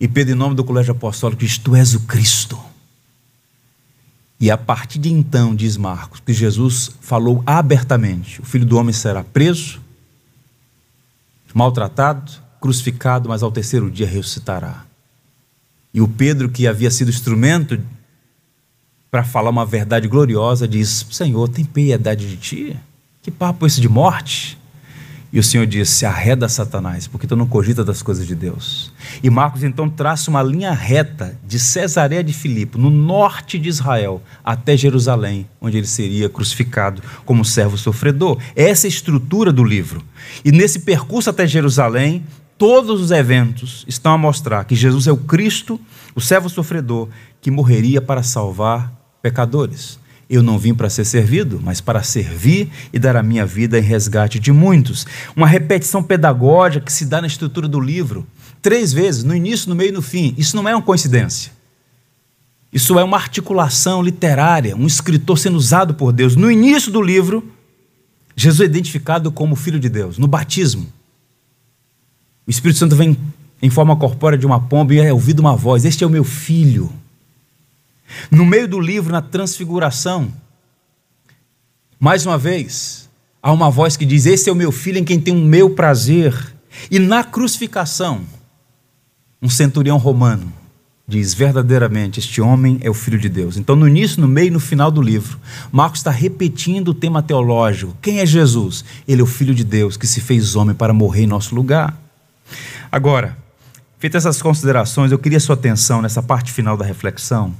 [0.00, 2.58] E Pedro, em nome do colégio apostólico, diz: Tu és o Cristo.
[4.40, 8.94] E a partir de então, diz Marcos, que Jesus falou abertamente: o filho do homem
[8.94, 9.78] será preso,
[11.52, 14.86] maltratado, crucificado, mas ao terceiro dia ressuscitará.
[15.92, 17.78] E o Pedro, que havia sido instrumento
[19.10, 22.76] para falar uma verdade gloriosa, diz: Senhor, tem piedade de ti.
[23.20, 24.59] Que papo esse de morte?
[25.32, 28.92] E o Senhor disse: arreda Satanás, porque tu não cogita das coisas de Deus.
[29.22, 34.22] E Marcos então traça uma linha reta de Cesareia de Filipe, no norte de Israel,
[34.44, 38.38] até Jerusalém, onde ele seria crucificado como servo sofredor.
[38.56, 40.02] Essa é a estrutura do livro.
[40.44, 42.24] E nesse percurso até Jerusalém,
[42.58, 45.80] todos os eventos estão a mostrar que Jesus é o Cristo,
[46.14, 47.08] o servo sofredor,
[47.40, 49.98] que morreria para salvar pecadores.
[50.30, 53.82] Eu não vim para ser servido, mas para servir e dar a minha vida em
[53.82, 55.04] resgate de muitos.
[55.34, 58.24] Uma repetição pedagógica que se dá na estrutura do livro,
[58.62, 60.32] três vezes, no início, no meio e no fim.
[60.38, 61.50] Isso não é uma coincidência.
[62.72, 66.36] Isso é uma articulação literária, um escritor sendo usado por Deus.
[66.36, 67.42] No início do livro,
[68.36, 70.86] Jesus é identificado como Filho de Deus, no batismo.
[72.46, 73.18] O Espírito Santo vem
[73.60, 76.22] em forma corpórea de uma pomba e é ouvido uma voz: Este é o meu
[76.22, 76.88] filho
[78.30, 80.32] no meio do livro, na transfiguração,
[81.98, 83.10] mais uma vez,
[83.42, 85.70] há uma voz que diz: Esse é o meu filho em quem tem o meu
[85.70, 86.34] prazer.
[86.90, 88.22] E na crucificação,
[89.42, 90.50] um centurião romano
[91.06, 93.56] diz verdadeiramente: Este homem é o filho de Deus.
[93.56, 95.38] Então, no início, no meio e no final do livro,
[95.70, 98.84] Marcos está repetindo o tema teológico: Quem é Jesus?
[99.06, 102.00] Ele é o filho de Deus que se fez homem para morrer em nosso lugar.
[102.90, 103.36] Agora,
[103.98, 107.54] feitas essas considerações, eu queria sua atenção nessa parte final da reflexão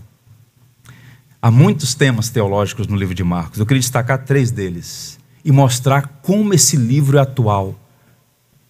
[1.43, 3.59] Há muitos temas teológicos no livro de Marcos.
[3.59, 7.75] Eu queria destacar três deles e mostrar como esse livro é atual,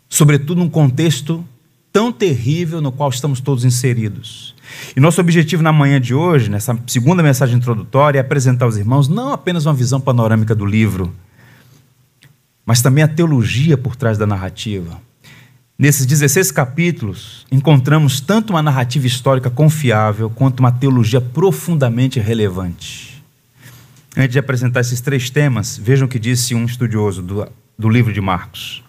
[0.08, 1.44] sobretudo num contexto
[1.92, 4.54] tão terrível no qual estamos todos inseridos.
[4.96, 9.08] E nosso objetivo na manhã de hoje, nessa segunda mensagem introdutória, é apresentar aos irmãos
[9.08, 11.12] não apenas uma visão panorâmica do livro,
[12.64, 15.02] mas também a teologia por trás da narrativa.
[15.80, 23.24] Nesses 16 capítulos, encontramos tanto uma narrativa histórica confiável quanto uma teologia profundamente relevante.
[24.14, 28.12] Antes de apresentar esses três temas, vejam o que disse um estudioso do, do livro
[28.12, 28.84] de Marcos.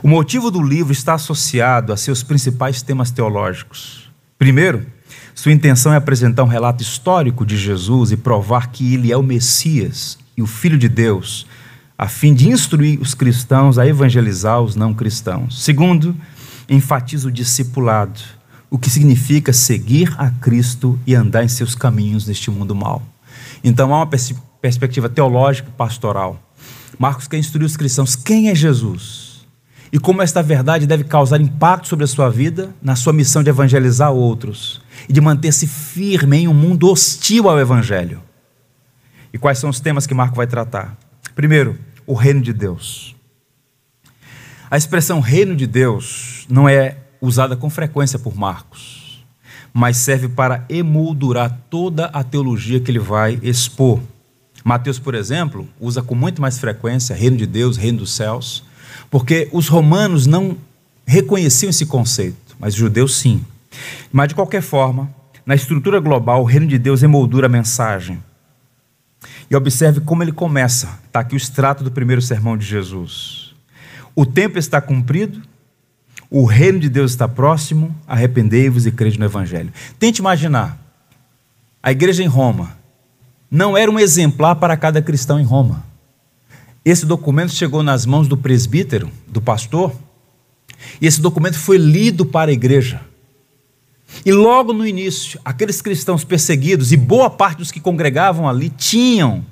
[0.00, 4.08] O motivo do livro está associado a seus principais temas teológicos.
[4.38, 4.86] Primeiro,
[5.34, 9.24] sua intenção é apresentar um relato histórico de Jesus e provar que ele é o
[9.24, 11.48] Messias e o Filho de Deus,
[11.98, 15.64] a fim de instruir os cristãos a evangelizar os não cristãos.
[15.64, 16.14] Segundo,
[16.68, 18.20] enfatiza o discipulado,
[18.70, 23.02] o que significa seguir a Cristo e andar em seus caminhos neste mundo mal.
[23.64, 26.40] Então há uma pers perspectiva teológica pastoral.
[26.98, 29.46] Marcos quer instruir os cristãos quem é Jesus
[29.92, 33.50] e como esta verdade deve causar impacto sobre a sua vida, na sua missão de
[33.50, 38.20] evangelizar outros e de manter-se firme em um mundo hostil ao evangelho.
[39.32, 40.96] E quais são os temas que Marco vai tratar?
[41.38, 43.14] Primeiro, o reino de Deus.
[44.68, 49.24] A expressão reino de Deus não é usada com frequência por Marcos,
[49.72, 54.00] mas serve para emoldurar toda a teologia que ele vai expor.
[54.64, 58.64] Mateus, por exemplo, usa com muito mais frequência reino de Deus, reino dos céus,
[59.08, 60.58] porque os romanos não
[61.06, 63.44] reconheciam esse conceito, mas os judeus sim.
[64.10, 65.08] Mas de qualquer forma,
[65.46, 68.20] na estrutura global, o reino de Deus emoldura a mensagem.
[69.50, 70.98] E observe como ele começa.
[71.06, 73.54] Está aqui o extrato do primeiro sermão de Jesus.
[74.14, 75.42] O tempo está cumprido,
[76.30, 79.72] o reino de Deus está próximo, arrependei-vos e crede no Evangelho.
[79.98, 80.78] Tente imaginar.
[81.82, 82.76] A igreja em Roma
[83.50, 85.84] não era um exemplar para cada cristão em Roma.
[86.84, 89.92] Esse documento chegou nas mãos do presbítero, do pastor,
[91.00, 93.00] e esse documento foi lido para a igreja.
[94.24, 99.44] E logo no início, aqueles cristãos perseguidos, e boa parte dos que congregavam ali, tinham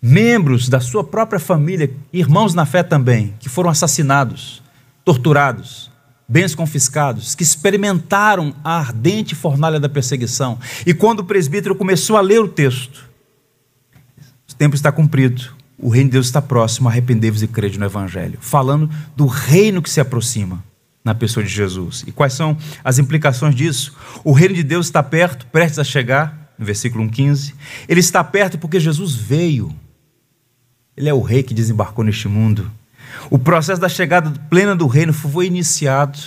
[0.00, 4.62] membros da sua própria família, irmãos na fé também, que foram assassinados,
[5.04, 5.90] torturados,
[6.26, 10.58] bens confiscados, que experimentaram a ardente fornalha da perseguição.
[10.86, 13.08] E quando o presbítero começou a ler o texto,
[14.50, 18.38] o tempo está cumprido, o reino de Deus está próximo, arrependei-vos e crede no Evangelho,
[18.40, 20.62] falando do reino que se aproxima
[21.08, 22.04] na pessoa de Jesus.
[22.06, 23.96] E quais são as implicações disso?
[24.22, 27.54] O reino de Deus está perto, prestes a chegar, no versículo 15.
[27.88, 29.74] Ele está perto porque Jesus veio.
[30.94, 32.70] Ele é o rei que desembarcou neste mundo.
[33.30, 36.18] O processo da chegada plena do reino foi iniciado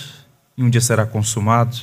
[0.56, 1.76] e um dia será consumado.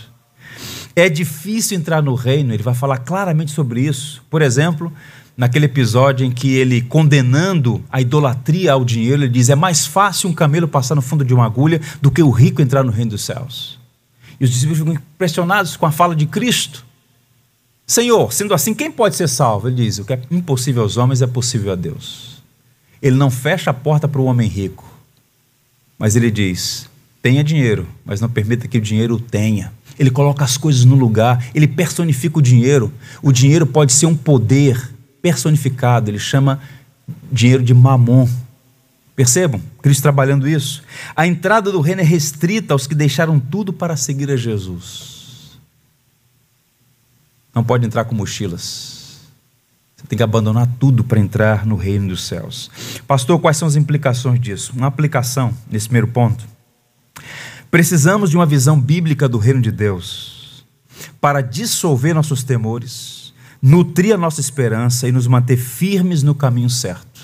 [0.94, 4.22] É difícil entrar no reino, ele vai falar claramente sobre isso.
[4.30, 4.92] Por exemplo,
[5.40, 10.30] naquele episódio em que ele, condenando a idolatria ao dinheiro, ele diz: é mais fácil
[10.30, 13.12] um camelo passar no fundo de uma agulha do que o rico entrar no reino
[13.12, 13.80] dos céus.
[14.38, 16.86] E os discípulos ficam impressionados com a fala de Cristo.
[17.88, 19.70] Senhor, sendo assim, quem pode ser salvo?
[19.70, 22.44] Ele diz: o que é impossível aos homens é possível a Deus.
[23.02, 24.94] Ele não fecha a porta para o homem rico,
[25.98, 26.90] mas ele diz:
[27.22, 29.72] tenha dinheiro, mas não permita que o dinheiro o tenha.
[29.98, 32.92] Ele coloca as coisas no lugar, ele personifica o dinheiro.
[33.22, 36.62] O dinheiro pode ser um poder personificado, ele chama
[37.32, 38.28] dinheiro de mamon,
[39.20, 40.82] Percebam, Cristo trabalhando isso.
[41.14, 45.60] A entrada do reino é restrita aos que deixaram tudo para seguir a Jesus.
[47.54, 49.20] Não pode entrar com mochilas.
[49.98, 52.72] Você tem que abandonar tudo para entrar no reino dos céus.
[53.06, 54.72] Pastor, quais são as implicações disso?
[54.74, 56.48] Uma aplicação nesse primeiro ponto.
[57.70, 60.64] Precisamos de uma visão bíblica do reino de Deus
[61.20, 63.19] para dissolver nossos temores,
[63.62, 67.22] nutrir a nossa esperança e nos manter firmes no caminho certo.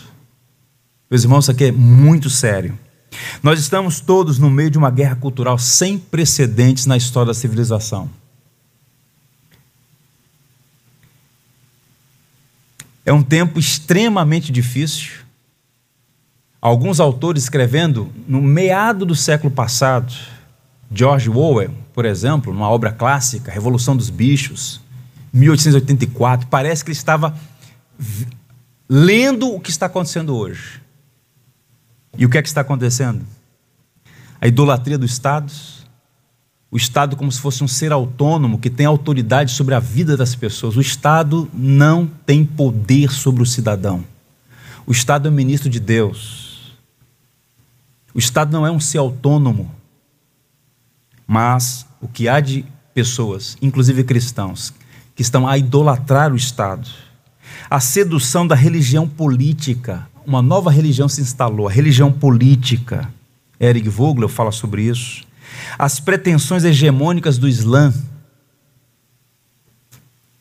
[1.09, 2.77] Meus irmãos, isso aqui é muito sério.
[3.41, 8.09] Nós estamos todos no meio de uma guerra cultural sem precedentes na história da civilização.
[13.05, 15.25] É um tempo extremamente difícil.
[16.59, 20.11] Alguns autores escrevendo no meado do século passado,
[20.91, 24.81] George Orwell, por exemplo, numa obra clássica, Revolução dos Bichos,
[25.35, 27.37] 1884, parece que ele estava
[28.89, 30.81] lendo o que está acontecendo hoje.
[32.17, 33.25] E o que é que está acontecendo?
[34.39, 35.51] A idolatria do Estado,
[36.71, 40.33] o Estado como se fosse um ser autônomo que tem autoridade sobre a vida das
[40.35, 40.77] pessoas.
[40.77, 44.05] O Estado não tem poder sobre o cidadão.
[44.87, 46.77] O Estado é o ministro de Deus.
[48.13, 49.69] O Estado não é um ser autônomo,
[51.27, 52.63] mas o que há de
[52.93, 54.73] pessoas, inclusive cristãos,
[55.15, 56.87] que estão a idolatrar o Estado.
[57.69, 63.09] A sedução da religião política, uma nova religião se instalou, a religião política.
[63.59, 65.23] Eric Vogler fala sobre isso.
[65.79, 67.93] As pretensões hegemônicas do Islã.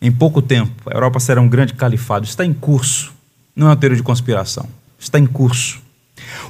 [0.02, 2.26] Em pouco tempo, a Europa será um grande califado.
[2.26, 3.14] Está em curso.
[3.54, 4.68] Não é uma teoria de conspiração.
[4.98, 5.80] Está em curso.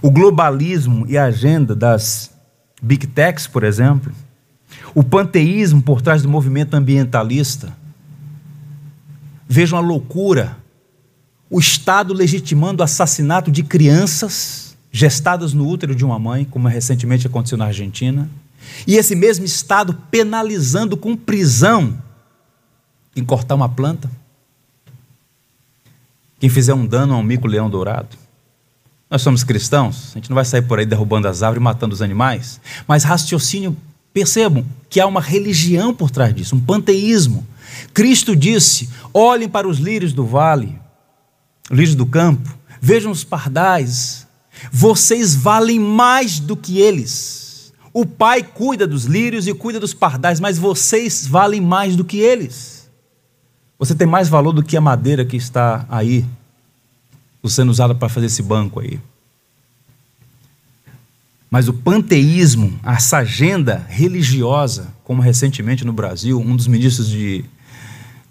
[0.00, 2.30] O globalismo e a agenda das
[2.82, 4.12] big techs, por exemplo.
[4.94, 7.72] O panteísmo por trás do movimento ambientalista.
[9.48, 10.56] Vejam a loucura
[11.50, 17.26] o Estado legitimando o assassinato de crianças gestadas no útero de uma mãe, como recentemente
[17.26, 18.28] aconteceu na Argentina,
[18.86, 21.98] e esse mesmo Estado penalizando com prisão
[23.12, 24.10] quem cortar uma planta,
[26.38, 28.16] quem fizer um dano a um mico-leão dourado.
[29.10, 31.94] Nós somos cristãos, a gente não vai sair por aí derrubando as árvores e matando
[31.94, 33.76] os animais, mas raciocínio,
[34.12, 37.44] percebam que há uma religião por trás disso, um panteísmo.
[37.92, 40.78] Cristo disse: olhem para os lírios do vale,
[41.70, 44.26] lírios do campo, vejam os pardais,
[44.70, 47.72] vocês valem mais do que eles.
[47.92, 52.18] O Pai cuida dos lírios e cuida dos pardais, mas vocês valem mais do que
[52.18, 52.90] eles.
[53.78, 56.24] Você tem mais valor do que a madeira que está aí,
[57.46, 58.98] sendo usada para fazer esse banco aí.
[61.50, 67.44] Mas o panteísmo, essa agenda religiosa, como recentemente no Brasil, um dos ministros de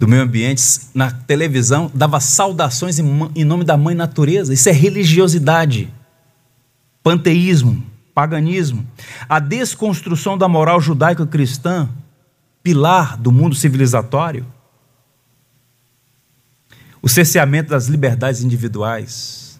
[0.04, 4.54] do meio ambiente na televisão dava saudações em nome da mãe natureza.
[4.54, 5.90] Isso é religiosidade,
[7.02, 7.82] panteísmo,
[8.14, 8.86] paganismo.
[9.30, 11.88] A desconstrução da moral judaico-cristã,
[12.62, 14.46] pilar do mundo civilizatório.
[17.02, 19.58] O cerceamento das liberdades individuais.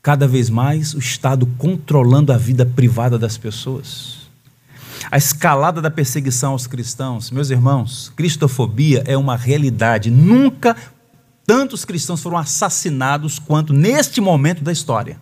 [0.00, 4.23] Cada vez mais o Estado controlando a vida privada das pessoas
[5.10, 7.30] a escalada da perseguição aos cristãos.
[7.30, 10.10] Meus irmãos, cristofobia é uma realidade.
[10.10, 10.76] Nunca
[11.46, 15.20] tantos cristãos foram assassinados quanto neste momento da história.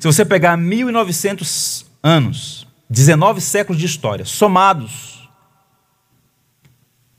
[0.00, 5.28] Se você pegar 1900 anos, 19 séculos de história, somados,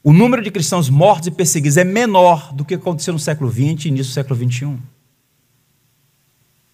[0.03, 3.86] o número de cristãos mortos e perseguidos é menor do que aconteceu no século XX
[3.86, 4.78] e início do século XXI.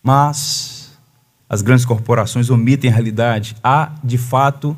[0.03, 0.91] Mas
[1.49, 3.55] as grandes corporações omitem a realidade.
[3.63, 4.77] Há, de fato,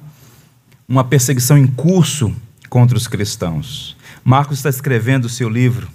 [0.87, 2.35] uma perseguição em curso
[2.69, 3.95] contra os cristãos.
[4.23, 5.87] Marcos está escrevendo o seu livro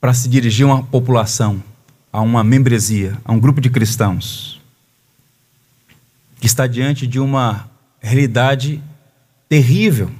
[0.00, 1.62] para se dirigir a uma população,
[2.12, 4.60] a uma membresia, a um grupo de cristãos
[6.42, 8.82] que está diante de uma realidade
[9.48, 10.10] terrível.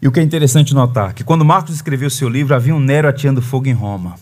[0.00, 2.80] E o que é interessante notar, que quando Marcos escreveu o seu livro, havia um
[2.80, 4.14] Nero ateando fogo em Roma.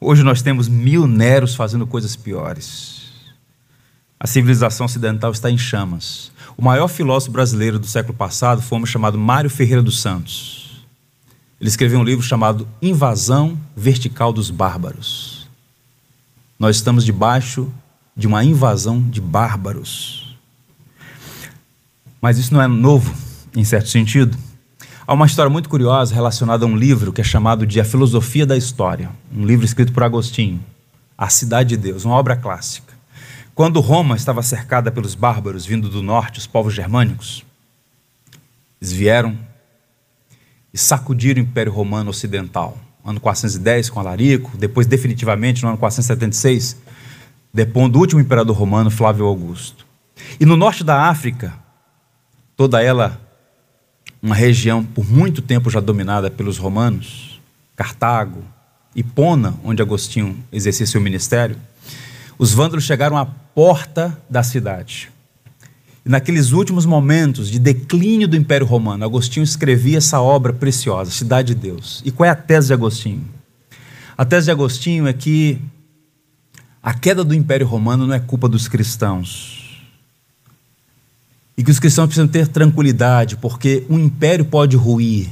[0.00, 2.97] Hoje nós temos mil Neros fazendo coisas piores.
[4.20, 6.32] A civilização ocidental está em chamas.
[6.56, 10.84] O maior filósofo brasileiro do século passado foi um chamado Mário Ferreira dos Santos.
[11.60, 15.48] Ele escreveu um livro chamado Invasão Vertical dos Bárbaros.
[16.58, 17.72] Nós estamos debaixo
[18.16, 20.36] de uma invasão de bárbaros.
[22.20, 23.14] Mas isso não é novo,
[23.54, 24.36] em certo sentido.
[25.06, 28.44] Há uma história muito curiosa relacionada a um livro que é chamado de A Filosofia
[28.44, 30.60] da História, um livro escrito por Agostinho,
[31.16, 32.87] A Cidade de Deus, uma obra clássica.
[33.58, 37.44] Quando Roma estava cercada pelos bárbaros vindo do norte, os povos germânicos,
[38.80, 39.36] eles vieram
[40.72, 42.78] e sacudiram o Império Romano Ocidental.
[43.04, 46.76] Ano 410 com Alarico, depois definitivamente no ano 476
[47.52, 49.84] depondo o último imperador romano, Flávio Augusto.
[50.38, 51.52] E no norte da África,
[52.56, 53.20] toda ela
[54.22, 57.40] uma região por muito tempo já dominada pelos romanos,
[57.74, 58.44] Cartago,
[58.94, 61.56] Hipona, onde Agostinho exercia seu ministério,
[62.38, 63.26] os vândalos chegaram à
[63.58, 65.10] porta da cidade.
[66.06, 71.56] E naqueles últimos momentos de declínio do Império Romano, Agostinho escrevia essa obra preciosa, Cidade
[71.56, 72.00] de Deus.
[72.04, 73.24] E qual é a tese de Agostinho?
[74.16, 75.60] A tese de Agostinho é que
[76.80, 79.82] a queda do Império Romano não é culpa dos cristãos.
[81.56, 85.30] E que os cristãos precisam ter tranquilidade, porque o império pode ruir,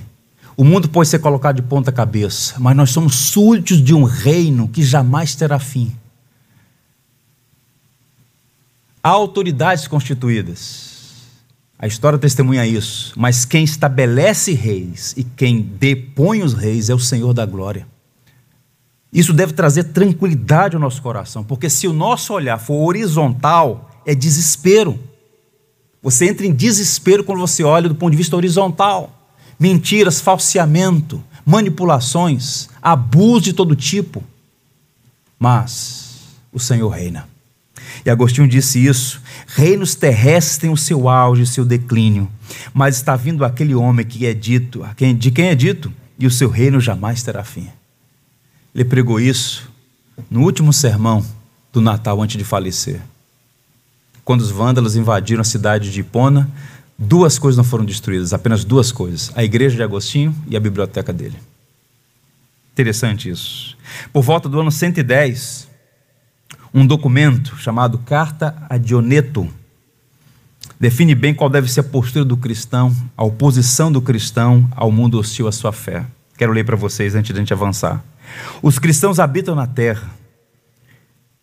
[0.56, 4.66] o mundo pode ser colocado de ponta cabeça, mas nós somos súditos de um reino
[4.66, 5.94] que jamais terá fim.
[9.06, 11.14] Há autoridades constituídas.
[11.78, 13.12] A história testemunha isso.
[13.16, 17.86] Mas quem estabelece reis e quem depõe os reis é o Senhor da glória.
[19.12, 24.12] Isso deve trazer tranquilidade ao nosso coração, porque se o nosso olhar for horizontal, é
[24.12, 24.98] desespero.
[26.02, 29.16] Você entra em desespero quando você olha do ponto de vista horizontal.
[29.56, 34.24] Mentiras, falseamento, manipulações, abuso de todo tipo.
[35.38, 37.35] Mas o Senhor reina.
[38.04, 42.30] E Agostinho disse isso: reinos terrestres têm o seu auge, o seu declínio,
[42.72, 44.84] mas está vindo aquele homem que é dito,
[45.18, 47.68] de quem é dito, e o seu reino jamais terá fim.
[48.74, 49.70] Ele pregou isso
[50.30, 51.24] no último sermão
[51.72, 53.00] do Natal antes de falecer.
[54.24, 56.50] Quando os vândalos invadiram a cidade de Hipona,
[56.98, 61.12] duas coisas não foram destruídas, apenas duas coisas: a igreja de Agostinho e a biblioteca
[61.12, 61.36] dele.
[62.72, 63.76] Interessante isso.
[64.12, 65.65] Por volta do ano 110,
[66.72, 69.48] um documento chamado Carta a Dioneto
[70.78, 75.18] define bem qual deve ser a postura do cristão, a oposição do cristão ao mundo
[75.18, 76.04] hostil à sua fé.
[76.36, 78.04] Quero ler para vocês antes de a gente avançar.
[78.62, 80.10] Os cristãos habitam na terra,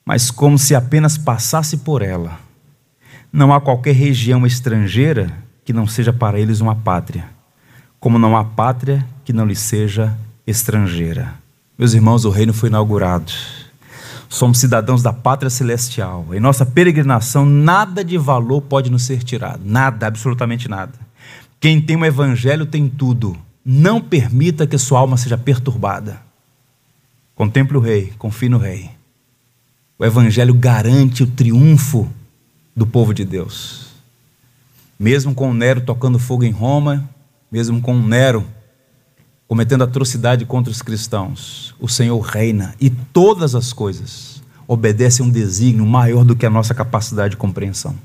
[0.05, 2.39] mas como se apenas passasse por ela.
[3.31, 7.25] Não há qualquer região estrangeira que não seja para eles uma pátria,
[7.99, 10.15] como não há pátria que não lhe seja
[10.45, 11.33] estrangeira.
[11.77, 13.31] Meus irmãos, o reino foi inaugurado.
[14.33, 16.25] Somos cidadãos da pátria celestial.
[16.33, 19.61] Em nossa peregrinação, nada de valor pode nos ser tirado.
[19.63, 20.93] Nada, absolutamente nada.
[21.59, 23.37] Quem tem o evangelho tem tudo.
[23.63, 26.19] Não permita que sua alma seja perturbada.
[27.35, 28.89] Contemple o rei, confie no rei.
[29.99, 32.09] O evangelho garante o triunfo
[32.75, 33.89] do povo de Deus.
[34.99, 37.07] Mesmo com Nero tocando fogo em Roma,
[37.51, 38.43] mesmo com Nero
[39.53, 45.31] cometendo atrocidade contra os cristãos, o Senhor reina e todas as coisas obedecem a um
[45.31, 47.95] desígnio maior do que a nossa capacidade de compreensão.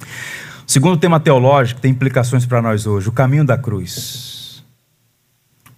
[0.00, 4.64] O segundo tema teológico tem implicações para nós hoje: o caminho da cruz.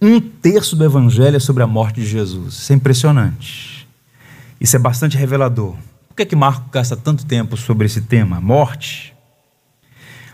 [0.01, 2.55] Um terço do evangelho é sobre a morte de Jesus.
[2.55, 3.87] Isso é impressionante.
[4.59, 5.75] Isso é bastante revelador.
[6.07, 9.13] Por que, é que Marcos gasta tanto tempo sobre esse tema, morte?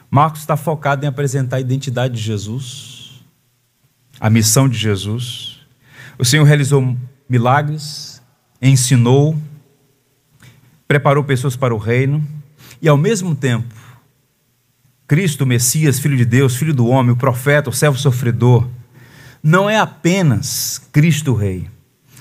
[0.10, 2.91] Marcos está focado em apresentar a identidade de Jesus,
[4.22, 5.58] a missão de Jesus.
[6.16, 6.96] O Senhor realizou
[7.28, 8.22] milagres,
[8.62, 9.36] ensinou,
[10.88, 12.24] preparou pessoas para o reino
[12.80, 13.74] e, ao mesmo tempo,
[15.08, 18.68] Cristo, Messias, Filho de Deus, Filho do homem, o profeta, o servo sofredor,
[19.42, 21.68] não é apenas Cristo Rei,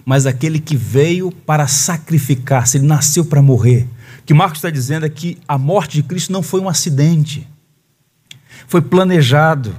[0.02, 3.86] mas aquele que veio para sacrificar-se, ele nasceu para morrer.
[4.20, 7.46] O que Marcos está dizendo é que a morte de Cristo não foi um acidente,
[8.66, 9.76] foi planejado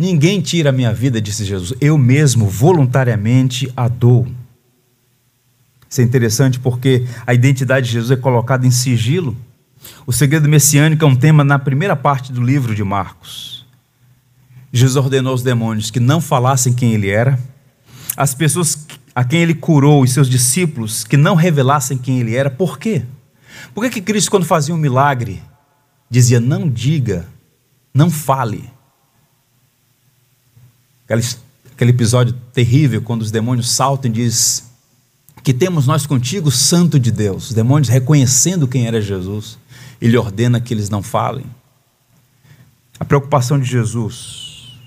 [0.00, 1.76] Ninguém tira a minha vida, disse Jesus.
[1.78, 4.26] Eu mesmo voluntariamente a dou.
[5.90, 9.36] Isso é interessante porque a identidade de Jesus é colocada em sigilo.
[10.06, 13.66] O segredo messiânico é um tema na primeira parte do livro de Marcos.
[14.72, 17.38] Jesus ordenou aos demônios que não falassem quem ele era,
[18.16, 22.48] as pessoas a quem ele curou, os seus discípulos, que não revelassem quem ele era.
[22.48, 23.02] Por quê?
[23.74, 25.42] Por que, que Cristo, quando fazia um milagre,
[26.08, 27.28] dizia: não diga,
[27.92, 28.79] não fale?
[31.10, 31.26] Aquele,
[31.72, 34.70] aquele episódio terrível quando os demônios saltam e diz
[35.42, 37.48] que temos nós contigo, Santo de Deus.
[37.48, 39.58] Os demônios reconhecendo quem era Jesus,
[40.00, 41.46] ele ordena que eles não falem.
[42.98, 44.78] A preocupação de Jesus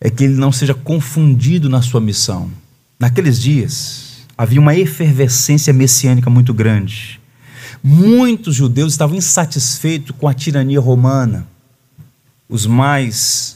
[0.00, 2.50] é que ele não seja confundido na sua missão.
[2.98, 7.20] Naqueles dias, havia uma efervescência messiânica muito grande.
[7.82, 11.46] Muitos judeus estavam insatisfeitos com a tirania romana.
[12.48, 13.55] Os mais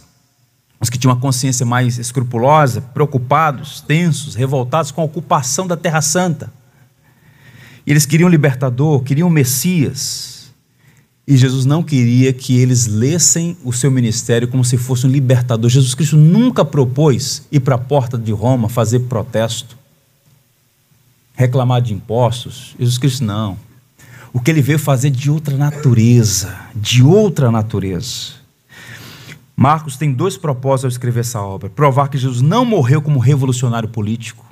[0.81, 6.01] os que tinham uma consciência mais escrupulosa, preocupados, tensos, revoltados com a ocupação da Terra
[6.01, 6.51] Santa.
[7.87, 10.51] E eles queriam um libertador, queriam um Messias.
[11.27, 15.69] E Jesus não queria que eles lessem o seu ministério como se fosse um libertador.
[15.69, 19.77] Jesus Cristo nunca propôs ir para a porta de Roma fazer protesto,
[21.35, 22.75] reclamar de impostos.
[22.79, 23.57] Jesus Cristo não.
[24.33, 28.40] O que ele veio fazer de outra natureza, de outra natureza.
[29.61, 33.91] Marcos tem dois propósitos ao escrever essa obra: provar que Jesus não morreu como revolucionário
[33.91, 34.47] político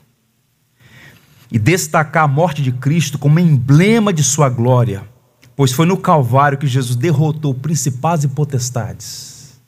[1.51, 5.09] e destacar a morte de Cristo como emblema de sua glória,
[5.57, 9.59] pois foi no Calvário que Jesus derrotou principais e potestades.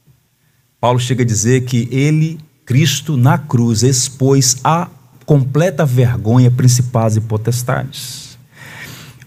[0.78, 4.88] Paulo chega a dizer que ele, Cristo, na cruz, expôs a
[5.24, 8.38] completa vergonha principais e potestades.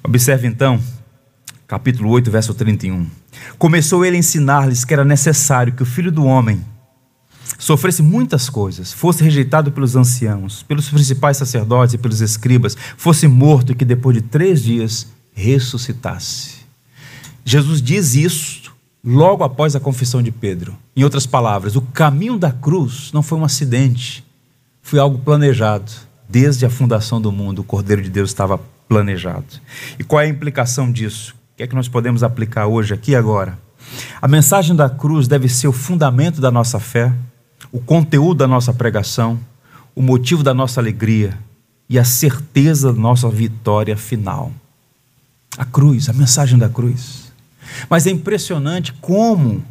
[0.03, 0.79] Observe então,
[1.65, 3.22] capítulo 8, verso 31.
[3.57, 6.63] Começou ele a ensinar-lhes que era necessário que o filho do homem
[7.57, 13.71] sofresse muitas coisas, fosse rejeitado pelos anciãos, pelos principais sacerdotes e pelos escribas, fosse morto
[13.71, 16.63] e que depois de três dias ressuscitasse.
[17.45, 18.73] Jesus diz isso
[19.03, 20.77] logo após a confissão de Pedro.
[20.95, 24.23] Em outras palavras, o caminho da cruz não foi um acidente,
[24.81, 25.91] foi algo planejado.
[26.27, 29.45] Desde a fundação do mundo, o Cordeiro de Deus estava planejado.
[29.99, 31.35] E qual é a implicação disso?
[31.53, 33.59] O que é que nós podemos aplicar hoje, aqui e agora?
[34.19, 37.13] A mensagem da cruz deve ser o fundamento da nossa fé,
[37.71, 39.39] o conteúdo da nossa pregação,
[39.95, 41.37] o motivo da nossa alegria
[41.87, 44.51] e a certeza da nossa vitória final.
[45.55, 47.31] A cruz, a mensagem da cruz.
[47.87, 49.63] Mas é impressionante como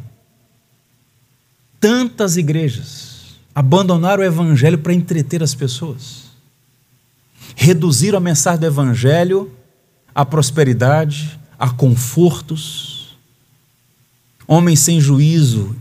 [1.81, 6.31] tantas igrejas abandonaram o evangelho para entreter as pessoas.
[7.57, 9.51] Reduziram a mensagem do evangelho
[10.15, 13.17] à prosperidade, a confortos.
[14.45, 15.73] Homens sem juízo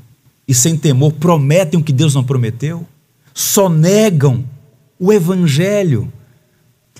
[0.47, 2.87] e sem temor prometem o que Deus não prometeu,
[3.35, 4.45] só negam
[4.97, 6.12] o Evangelho.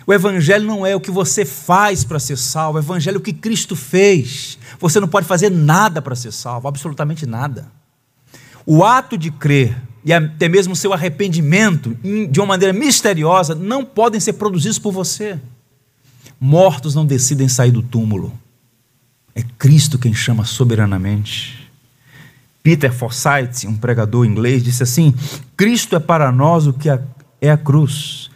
[0.05, 3.23] O Evangelho não é o que você faz para ser salvo, o Evangelho é o
[3.23, 4.59] que Cristo fez.
[4.81, 7.71] Você não pode fazer nada para ser salvo, absolutamente nada.
[8.67, 11.97] O ato de crer e até mesmo o seu arrependimento,
[12.29, 15.39] de uma maneira misteriosa, não podem ser produzidos por você.
[16.41, 18.42] Mortos não decidem sair do túmulo.
[19.35, 21.71] É Cristo quem chama soberanamente.
[22.63, 25.15] Peter Forsyth, um pregador inglês, disse assim:
[25.57, 26.89] Cristo é para nós o que
[27.41, 28.31] é a cruz.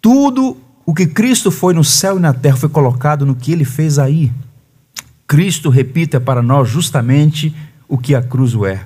[0.00, 3.64] Tudo o que Cristo foi no céu e na terra foi colocado no que ele
[3.64, 4.32] fez aí.
[5.26, 7.54] Cristo, repito, é para nós justamente
[7.88, 8.84] o que a cruz é.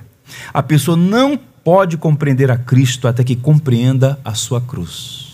[0.53, 5.25] A pessoa não pode compreender a Cristo até que compreenda a sua cruz.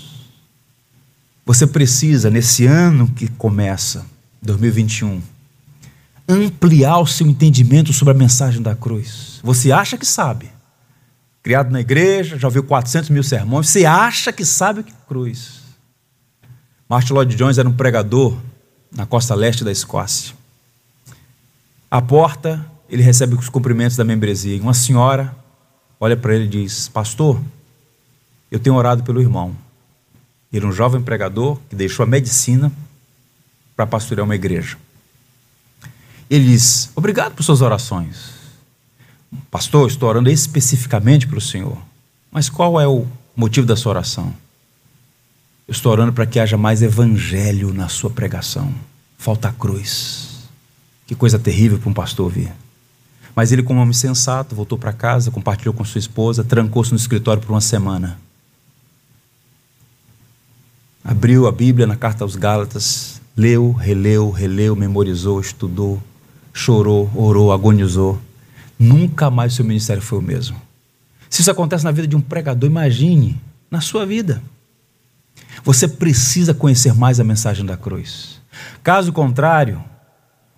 [1.46, 4.06] Você precisa, nesse ano que começa,
[4.42, 5.22] 2021,
[6.32, 9.40] ampliar o seu entendimento sobre a mensagem da cruz.
[9.44, 10.50] Você acha que sabe.
[11.44, 15.08] Criado na igreja, já ouviu 400 mil sermões, você acha que sabe o que é
[15.08, 15.62] cruz.
[16.88, 18.38] Martin Lloyd Jones era um pregador
[18.96, 20.36] na costa leste da Escócia.
[21.90, 24.62] À porta, ele recebe os cumprimentos da membresia.
[24.62, 25.36] Uma senhora
[26.00, 27.42] olha para ele e diz: Pastor,
[28.52, 29.56] eu tenho orado pelo irmão.
[30.52, 32.72] Ele é um jovem pregador que deixou a medicina
[33.76, 34.78] para pastorear uma igreja.
[36.32, 38.32] Ele diz: Obrigado por suas orações.
[39.52, 41.78] Pastor, estou orando especificamente para o Senhor.
[42.32, 43.06] Mas qual é o
[43.36, 44.34] motivo da sua oração?
[45.68, 48.74] Eu estou orando para que haja mais evangelho na sua pregação.
[49.18, 50.48] Falta a cruz.
[51.06, 52.54] Que coisa terrível para um pastor ouvir.
[53.36, 57.42] Mas ele, como homem sensato, voltou para casa, compartilhou com sua esposa, trancou-se no escritório
[57.42, 58.18] por uma semana.
[61.04, 66.02] Abriu a Bíblia na carta aos Gálatas, leu, releu, releu, memorizou, estudou,
[66.54, 68.20] chorou, orou, agonizou.
[68.78, 70.60] Nunca mais seu ministério foi o mesmo.
[71.30, 73.40] Se isso acontece na vida de um pregador, imagine
[73.70, 74.42] na sua vida.
[75.64, 78.42] Você precisa conhecer mais a mensagem da cruz.
[78.84, 79.82] Caso contrário,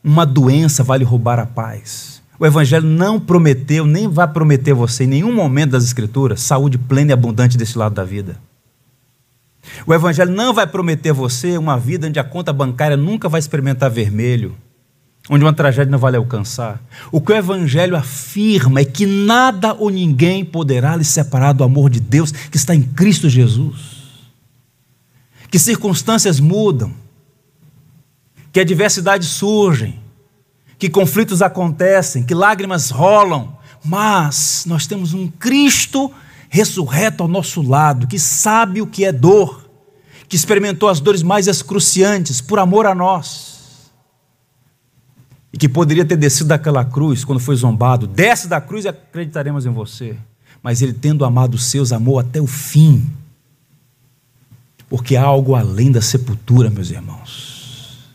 [0.03, 2.21] uma doença vai lhe roubar a paz.
[2.39, 7.11] O Evangelho não prometeu, nem vai prometer você em nenhum momento das Escrituras, saúde plena
[7.11, 8.37] e abundante desse lado da vida.
[9.85, 13.89] O Evangelho não vai prometer você uma vida onde a conta bancária nunca vai experimentar
[13.89, 14.55] vermelho,
[15.29, 16.81] onde uma tragédia não vai lhe alcançar.
[17.11, 21.89] O que o Evangelho afirma é que nada ou ninguém poderá lhe separar do amor
[21.89, 23.93] de Deus que está em Cristo Jesus.
[25.49, 26.93] Que circunstâncias mudam,
[28.51, 29.99] que adversidades surgem,
[30.77, 33.55] que conflitos acontecem, que lágrimas rolam,
[33.85, 36.11] mas nós temos um Cristo
[36.49, 39.69] ressurreto ao nosso lado, que sabe o que é dor,
[40.27, 43.52] que experimentou as dores mais excruciantes por amor a nós
[45.53, 49.67] e que poderia ter descido daquela cruz quando foi zombado, desce da cruz e acreditaremos
[49.67, 50.17] em você.
[50.63, 53.07] Mas ele, tendo amado os seus, amou até o fim.
[54.89, 58.09] Porque há algo além da sepultura, meus irmãos.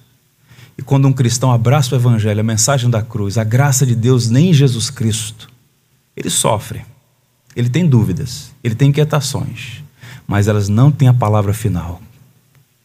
[0.76, 4.28] E quando um cristão abraça o Evangelho, a mensagem da cruz, a graça de Deus
[4.28, 5.48] nem em Jesus Cristo,
[6.16, 6.84] ele sofre,
[7.54, 9.82] ele tem dúvidas, ele tem inquietações,
[10.26, 12.00] mas elas não têm a palavra final.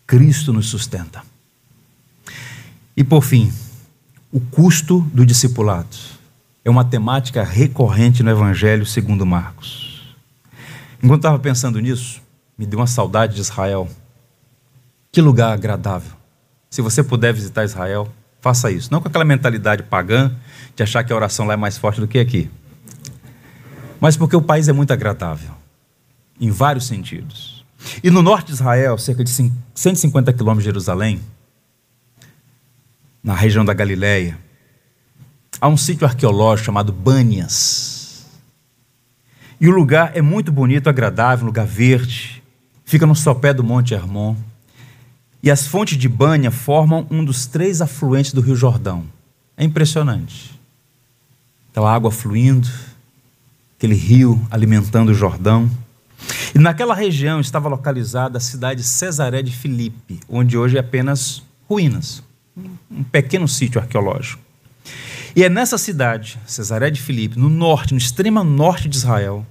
[0.06, 1.24] Cristo nos sustenta.
[2.96, 3.52] E por fim,
[4.34, 5.96] o custo do discipulado
[6.66, 10.18] é uma temática recorrente no Evangelho segundo Marcos.
[11.04, 12.20] Enquanto estava pensando nisso,
[12.58, 13.88] me deu uma saudade de Israel.
[15.12, 16.14] Que lugar agradável.
[16.68, 18.12] Se você puder visitar Israel,
[18.42, 18.92] faça isso.
[18.92, 20.36] Não com aquela mentalidade pagã
[20.76, 22.50] de achar que a oração lá é mais forte do que aqui.
[24.02, 25.52] Mas porque o país é muito agradável,
[26.42, 27.64] em vários sentidos.
[28.04, 29.30] E no norte de Israel, cerca de
[29.76, 31.22] 150 quilômetros de Jerusalém,
[33.24, 34.38] na região da Galileia,
[35.62, 38.26] há um sítio arqueológico chamado Banias.
[39.62, 42.44] E o lugar é muito bonito, agradável, um lugar verde.
[42.84, 44.36] Fica no sopé do Monte Hermon.
[45.42, 49.06] E as fontes de Bânia formam um dos três afluentes do Rio Jordão.
[49.56, 50.60] É impressionante.
[51.72, 52.68] Aquela água fluindo,
[53.78, 55.70] aquele rio alimentando o Jordão.
[56.54, 61.42] E naquela região estava localizada a cidade de Cesaré de Filipe, onde hoje é apenas
[61.70, 62.22] ruínas,
[62.56, 64.42] um pequeno sítio arqueológico.
[65.36, 69.46] E é nessa cidade, Cesaré de Filipe, no norte, no extremo norte de Israel,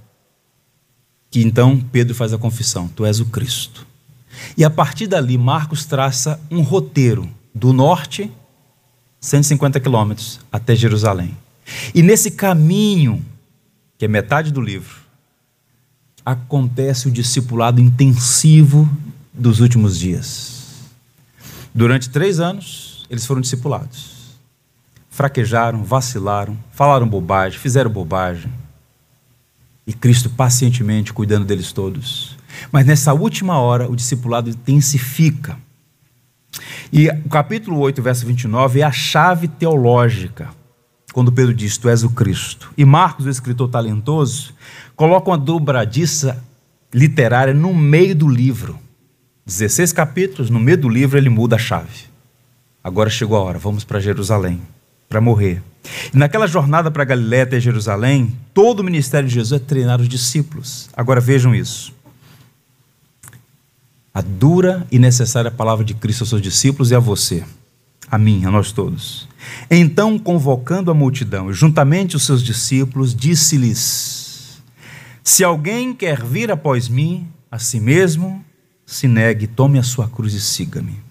[1.29, 3.85] que então Pedro faz a confissão: Tu és o Cristo.
[4.57, 8.31] E a partir dali, Marcos traça um roteiro do norte,
[9.19, 11.37] 150 quilômetros, até Jerusalém.
[11.93, 13.23] E nesse caminho,
[13.97, 15.03] que é metade do livro,
[16.25, 18.89] acontece o discipulado intensivo
[19.33, 20.53] dos últimos dias.
[21.73, 24.23] Durante três anos, eles foram discipulados
[25.13, 28.51] fraquejaram, vacilaram, falaram bobagem, fizeram bobagem.
[29.85, 32.35] E Cristo pacientemente cuidando deles todos.
[32.71, 35.55] Mas nessa última hora, o discipulado intensifica.
[36.91, 40.49] E o capítulo 8, verso 29 é a chave teológica,
[41.13, 42.71] quando Pedro diz: Tu és o Cristo.
[42.75, 44.51] E Marcos, o escritor talentoso,
[44.95, 46.43] coloca uma dobradiça
[46.91, 48.79] literária no meio do livro.
[49.45, 52.12] 16 capítulos, no meio do livro ele muda a chave.
[52.83, 54.61] Agora chegou a hora, vamos para Jerusalém
[55.13, 55.61] para morrer.
[56.11, 60.09] E naquela jornada para Galiléia até Jerusalém, todo o ministério de Jesus é treinar os
[60.09, 60.89] discípulos.
[60.91, 61.93] Agora vejam isso.
[64.11, 67.43] A dura e necessária palavra de Cristo aos seus discípulos e a você,
[68.09, 69.27] a mim, a nós todos.
[69.69, 74.61] Então, convocando a multidão e juntamente os seus discípulos, disse-lhes:
[75.23, 78.43] Se alguém quer vir após mim, a si mesmo
[78.83, 81.02] se negue, tome a sua cruz e siga-me.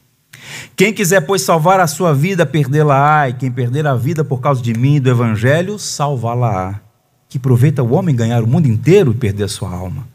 [0.76, 4.62] Quem quiser, pois, salvar a sua vida, perdê-la-á, e quem perder a vida por causa
[4.62, 6.80] de mim e do Evangelho, salvá-la-á.
[7.28, 10.06] Que proveita o homem ganhar o mundo inteiro e perder a sua alma?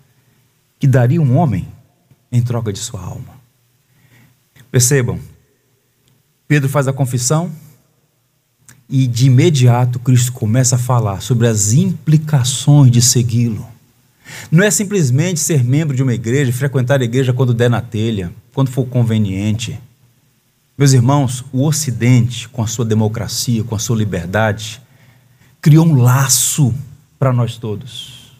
[0.79, 1.67] Que daria um homem
[2.31, 3.37] em troca de sua alma?
[4.69, 5.19] Percebam,
[6.47, 7.51] Pedro faz a confissão
[8.89, 13.67] e de imediato Cristo começa a falar sobre as implicações de segui-lo.
[14.51, 18.31] Não é simplesmente ser membro de uma igreja, frequentar a igreja quando der na telha,
[18.53, 19.79] quando for conveniente.
[20.77, 24.79] Meus irmãos, o Ocidente, com a sua democracia, com a sua liberdade,
[25.59, 26.71] criou um laço
[27.17, 28.31] para nós todos.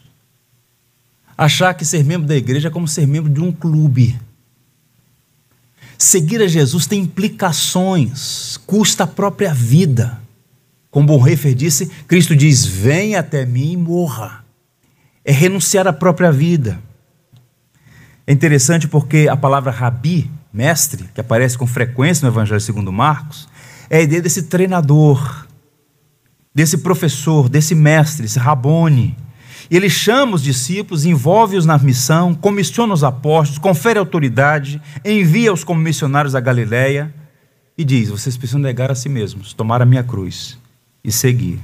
[1.36, 4.20] Achar que ser membro da igreja é como ser membro de um clube.
[5.98, 10.20] Seguir a Jesus tem implicações, custa a própria vida.
[10.92, 14.44] Como Bonhoeffer disse, Cristo diz: Venha até mim e morra.
[15.24, 16.80] É renunciar à própria vida.
[18.24, 23.48] É interessante porque a palavra rabi mestre, que aparece com frequência no Evangelho segundo Marcos,
[23.90, 25.46] é a ideia desse treinador,
[26.54, 29.16] desse professor, desse mestre, esse rabone.
[29.70, 36.34] Ele chama os discípulos, envolve-os na missão, comissiona os apóstolos, confere autoridade, envia-os como missionários
[36.34, 37.14] à Galiléia
[37.76, 40.58] e diz: Vocês precisam negar a si mesmos, tomar a minha cruz
[41.04, 41.60] e seguir.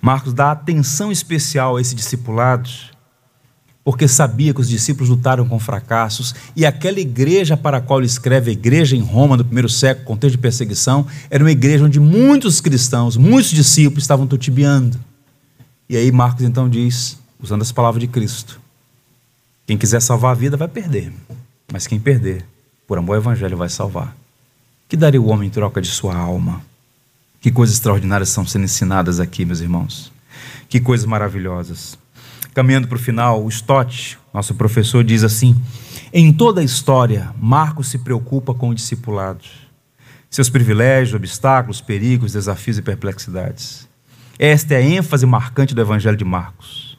[0.00, 2.68] Marcos dá atenção especial a esse discipulado
[3.88, 8.06] porque sabia que os discípulos lutaram com fracassos e aquela igreja para a qual ele
[8.06, 11.98] escreve, a igreja em Roma no primeiro século, contexto de perseguição, era uma igreja onde
[11.98, 15.00] muitos cristãos, muitos discípulos estavam tutibiando.
[15.88, 18.60] E aí Marcos então diz, usando as palavras de Cristo:
[19.66, 21.10] quem quiser salvar a vida vai perder,
[21.72, 22.44] mas quem perder,
[22.86, 24.14] por amor ao evangelho, vai salvar.
[24.86, 26.60] Que daria o homem em troca de sua alma?
[27.40, 30.12] Que coisas extraordinárias estão sendo ensinadas aqui, meus irmãos.
[30.68, 31.96] Que coisas maravilhosas.
[32.58, 35.54] Caminhando para o final, o Stott, nosso professor, diz assim:
[36.12, 39.44] em toda a história, Marcos se preocupa com o discipulado,
[40.28, 43.88] seus privilégios, obstáculos, perigos, desafios e perplexidades.
[44.40, 46.98] Esta é a ênfase marcante do Evangelho de Marcos.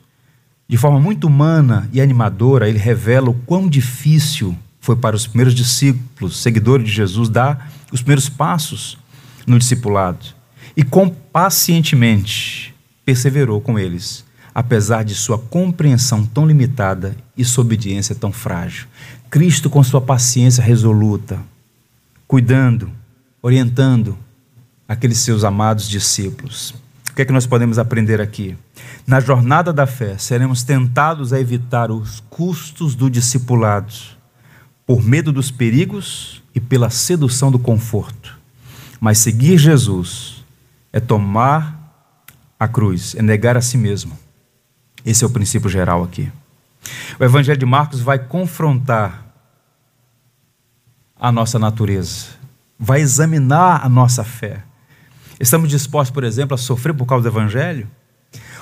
[0.66, 5.54] De forma muito humana e animadora, ele revela o quão difícil foi para os primeiros
[5.54, 8.98] discípulos, seguidores de Jesus, dar os primeiros passos
[9.46, 10.26] no discipulado.
[10.78, 18.16] E quão pacientemente perseverou com eles apesar de sua compreensão tão limitada e sua obediência
[18.16, 18.88] tão frágil.
[19.30, 21.40] Cristo, com sua paciência resoluta,
[22.28, 22.92] cuidando,
[23.42, 24.18] orientando
[24.88, 26.74] aqueles seus amados discípulos.
[27.12, 28.58] O que é que nós podemos aprender aqui?
[29.06, 33.94] Na jornada da fé, seremos tentados a evitar os custos do discipulado,
[34.86, 38.38] por medo dos perigos e pela sedução do conforto.
[39.00, 40.44] Mas seguir Jesus
[40.92, 41.78] é tomar
[42.60, 44.18] a cruz, é negar a si mesmo.
[45.06, 46.32] Esse é o princípio geral aqui.
[47.20, 49.26] O Evangelho de Marcos vai confrontar
[51.20, 52.28] a nossa natureza,
[52.78, 54.64] vai examinar a nossa fé.
[55.40, 57.88] Estamos dispostos, por exemplo, a sofrer por causa do Evangelho?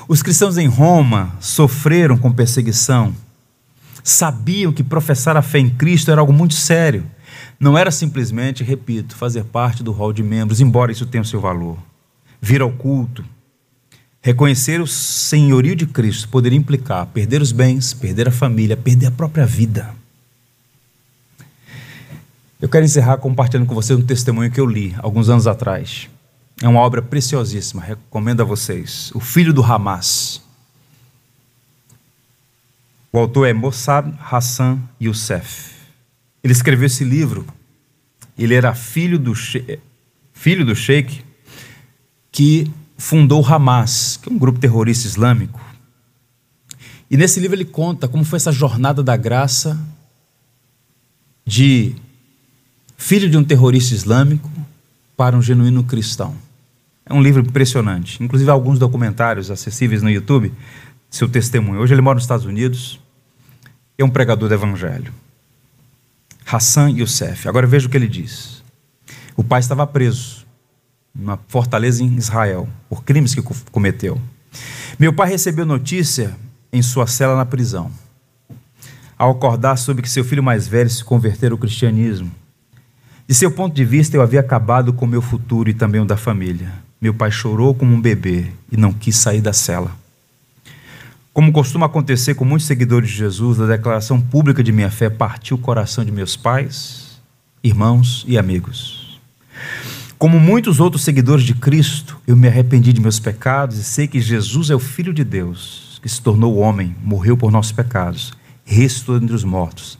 [0.07, 3.13] Os cristãos em Roma sofreram com perseguição,
[4.03, 7.05] sabiam que professar a fé em Cristo era algo muito sério.
[7.59, 11.41] Não era simplesmente, repito, fazer parte do rol de membros, embora isso tenha o seu
[11.41, 11.77] valor.
[12.39, 13.25] Vir ao culto,
[14.27, 19.11] reconhecer o senhorio de Cristo poderia implicar perder os bens, perder a família, perder a
[19.11, 19.95] própria vida.
[22.59, 26.09] Eu quero encerrar compartilhando com vocês um testemunho que eu li alguns anos atrás.
[26.61, 29.11] É uma obra preciosíssima, recomendo a vocês.
[29.15, 30.41] O Filho do Hamas.
[33.13, 35.71] O autor é Mossad Hassan Youssef.
[36.43, 37.47] Ele escreveu esse livro.
[38.37, 39.33] Ele era filho do,
[40.33, 41.23] filho do sheik
[42.29, 45.61] que fundou o Hamas, que é um grupo terrorista islâmico.
[47.09, 49.79] E nesse livro ele conta como foi essa jornada da graça
[51.45, 51.95] de
[52.97, 54.49] filho de um terrorista islâmico
[55.15, 56.35] para um genuíno cristão.
[57.05, 58.21] É um livro impressionante.
[58.21, 60.51] Inclusive, alguns documentários acessíveis no YouTube,
[61.09, 61.79] seu testemunho.
[61.79, 62.99] Hoje ele mora nos Estados Unidos,
[63.97, 65.13] é um pregador do evangelho.
[66.45, 67.47] Hassan Youssef.
[67.47, 68.61] Agora veja o que ele diz.
[69.35, 70.46] O pai estava preso
[71.17, 73.41] numa fortaleza em Israel por crimes que
[73.71, 74.19] cometeu.
[74.99, 76.35] Meu pai recebeu notícia
[76.71, 77.91] em sua cela na prisão.
[79.17, 82.31] Ao acordar, soube que seu filho mais velho se convertera ao cristianismo.
[83.27, 86.15] De seu ponto de vista, eu havia acabado com meu futuro e também o da
[86.15, 86.71] família.
[87.01, 89.91] Meu pai chorou como um bebê e não quis sair da cela.
[91.33, 95.57] Como costuma acontecer com muitos seguidores de Jesus, a declaração pública de minha fé partiu
[95.57, 97.19] o coração de meus pais,
[97.63, 99.19] irmãos e amigos.
[100.17, 104.19] Como muitos outros seguidores de Cristo, eu me arrependi de meus pecados e sei que
[104.19, 108.33] Jesus é o Filho de Deus, que se tornou homem, morreu por nossos pecados,
[108.65, 109.99] ressuscitou entre os mortos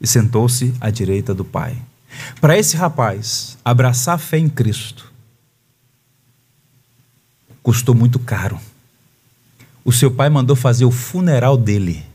[0.00, 1.76] e sentou-se à direita do Pai.
[2.40, 5.16] Para esse rapaz, abraçar a fé em Cristo
[7.66, 8.60] custou muito caro.
[9.84, 12.06] O seu pai mandou fazer o funeral dele.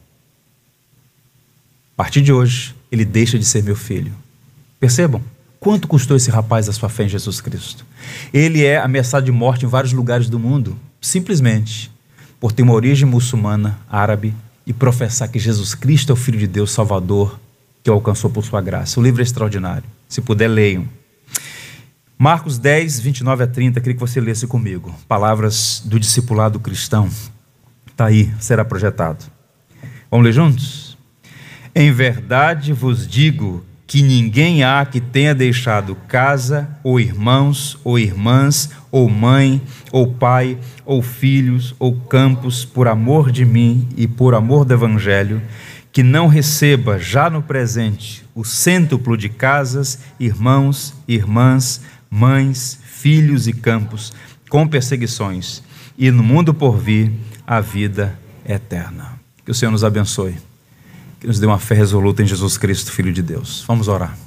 [1.94, 4.14] A partir de hoje, ele deixa de ser meu filho.
[4.80, 5.22] Percebam
[5.62, 7.86] quanto custou esse rapaz a sua fé em Jesus Cristo.
[8.34, 11.92] Ele é ameaçado de morte em vários lugares do mundo, simplesmente
[12.40, 14.34] por ter uma origem muçulmana, árabe,
[14.66, 17.40] e professar que Jesus Cristo é o Filho de Deus, Salvador,
[17.84, 19.00] que alcançou por sua graça.
[19.00, 19.84] O livro é extraordinário.
[20.10, 20.88] Se puder, leiam.
[22.18, 24.96] Marcos 10, 29 a 30, queria que você lesse comigo.
[25.08, 27.08] Palavras do discipulado cristão.
[27.86, 29.24] Está aí, será projetado.
[30.10, 30.98] Vamos ler juntos?
[31.76, 38.70] Em verdade vos digo que ninguém há que tenha deixado casa, ou irmãos, ou irmãs,
[38.90, 39.62] ou mãe,
[39.92, 45.42] ou pai, ou filhos, ou campos, por amor de mim e por amor do Evangelho,
[45.92, 53.52] que não receba já no presente o cêntuplo de casas, irmãos, irmãs, mães, filhos e
[53.52, 54.14] campos,
[54.50, 55.62] com perseguições,
[55.98, 57.12] e no mundo por vir
[57.46, 58.18] a vida
[58.48, 59.20] eterna.
[59.44, 60.38] Que o Senhor nos abençoe,
[61.22, 63.64] que nos dê uma fé resoluta em Jesus Cristo, Filho de Deus.
[63.68, 64.18] Vamos orar.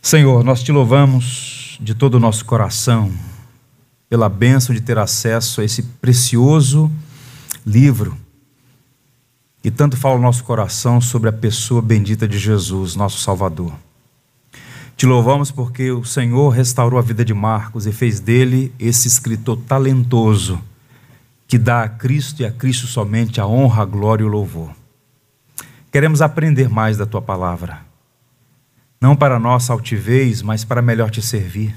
[0.00, 3.12] Senhor, nós te louvamos de todo o nosso coração
[4.08, 6.90] pela bênção de ter acesso a esse precioso
[7.64, 8.16] livro
[9.62, 13.72] e tanto fala o nosso coração sobre a pessoa bendita de Jesus, nosso Salvador.
[14.96, 19.58] Te louvamos porque o Senhor restaurou a vida de Marcos e fez dele esse escritor
[19.68, 20.58] talentoso
[21.46, 24.81] que dá a Cristo e a Cristo somente a honra, a glória e o louvor.
[25.92, 27.82] Queremos aprender mais da tua palavra,
[28.98, 31.76] não para nossa altivez, mas para melhor te servir.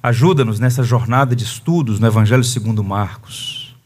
[0.00, 3.76] Ajuda-nos nessa jornada de estudos no Evangelho segundo Marcos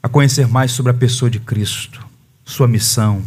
[0.00, 2.06] a conhecer mais sobre a pessoa de Cristo,
[2.44, 3.24] sua missão,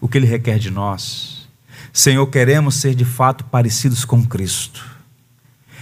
[0.00, 1.46] o que ele requer de nós.
[1.92, 4.84] Senhor, queremos ser de fato parecidos com Cristo.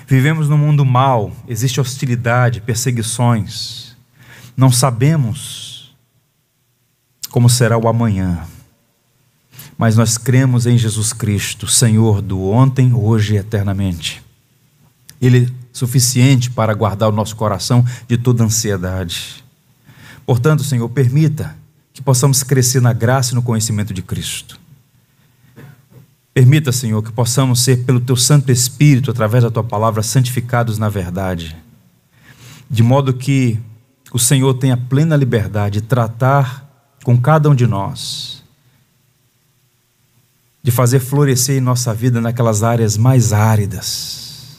[0.06, 3.96] Vivemos num mundo mau, existe hostilidade, perseguições.
[4.54, 5.71] Não sabemos
[7.32, 8.46] como será o amanhã.
[9.76, 14.22] Mas nós cremos em Jesus Cristo, Senhor do ontem, hoje e eternamente.
[15.20, 19.42] Ele é suficiente para guardar o nosso coração de toda ansiedade.
[20.26, 21.56] Portanto, Senhor, permita
[21.94, 24.60] que possamos crescer na graça e no conhecimento de Cristo.
[26.34, 30.88] Permita, Senhor, que possamos ser, pelo Teu Santo Espírito, através da Tua palavra, santificados na
[30.88, 31.56] verdade,
[32.70, 33.58] de modo que
[34.12, 36.71] o Senhor tenha plena liberdade de tratar
[37.02, 38.42] com cada um de nós,
[40.62, 44.58] de fazer florescer em nossa vida naquelas áreas mais áridas.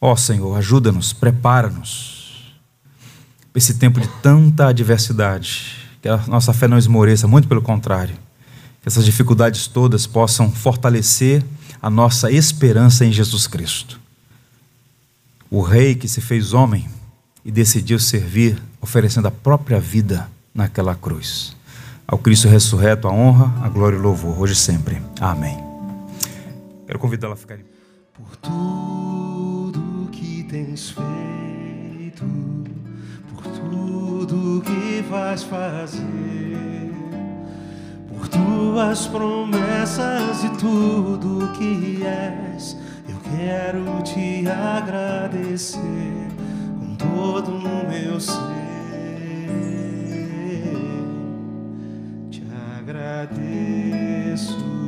[0.00, 2.52] Ó oh, Senhor, ajuda-nos, prepara-nos
[3.52, 8.16] para esse tempo de tanta adversidade, que a nossa fé não esmoreça, muito pelo contrário
[8.82, 11.44] que essas dificuldades todas possam fortalecer
[11.80, 14.00] a nossa esperança em Jesus Cristo.
[15.48, 16.88] O Rei que se fez homem
[17.44, 21.56] e decidiu servir, oferecendo a própria vida naquela cruz.
[22.06, 25.00] Ao Cristo ressurreto, a honra, a glória e o louvor, hoje e sempre.
[25.20, 25.56] Amém.
[26.86, 27.64] Quero convidá-la a ficar em
[28.12, 32.24] Por tudo que tens feito,
[33.34, 36.72] por tudo que vais fazer
[38.22, 42.76] por tuas promessas e tudo que és.
[43.08, 45.80] Eu quero te agradecer
[46.78, 48.61] com todo o meu ser.
[53.22, 54.81] Agradeço,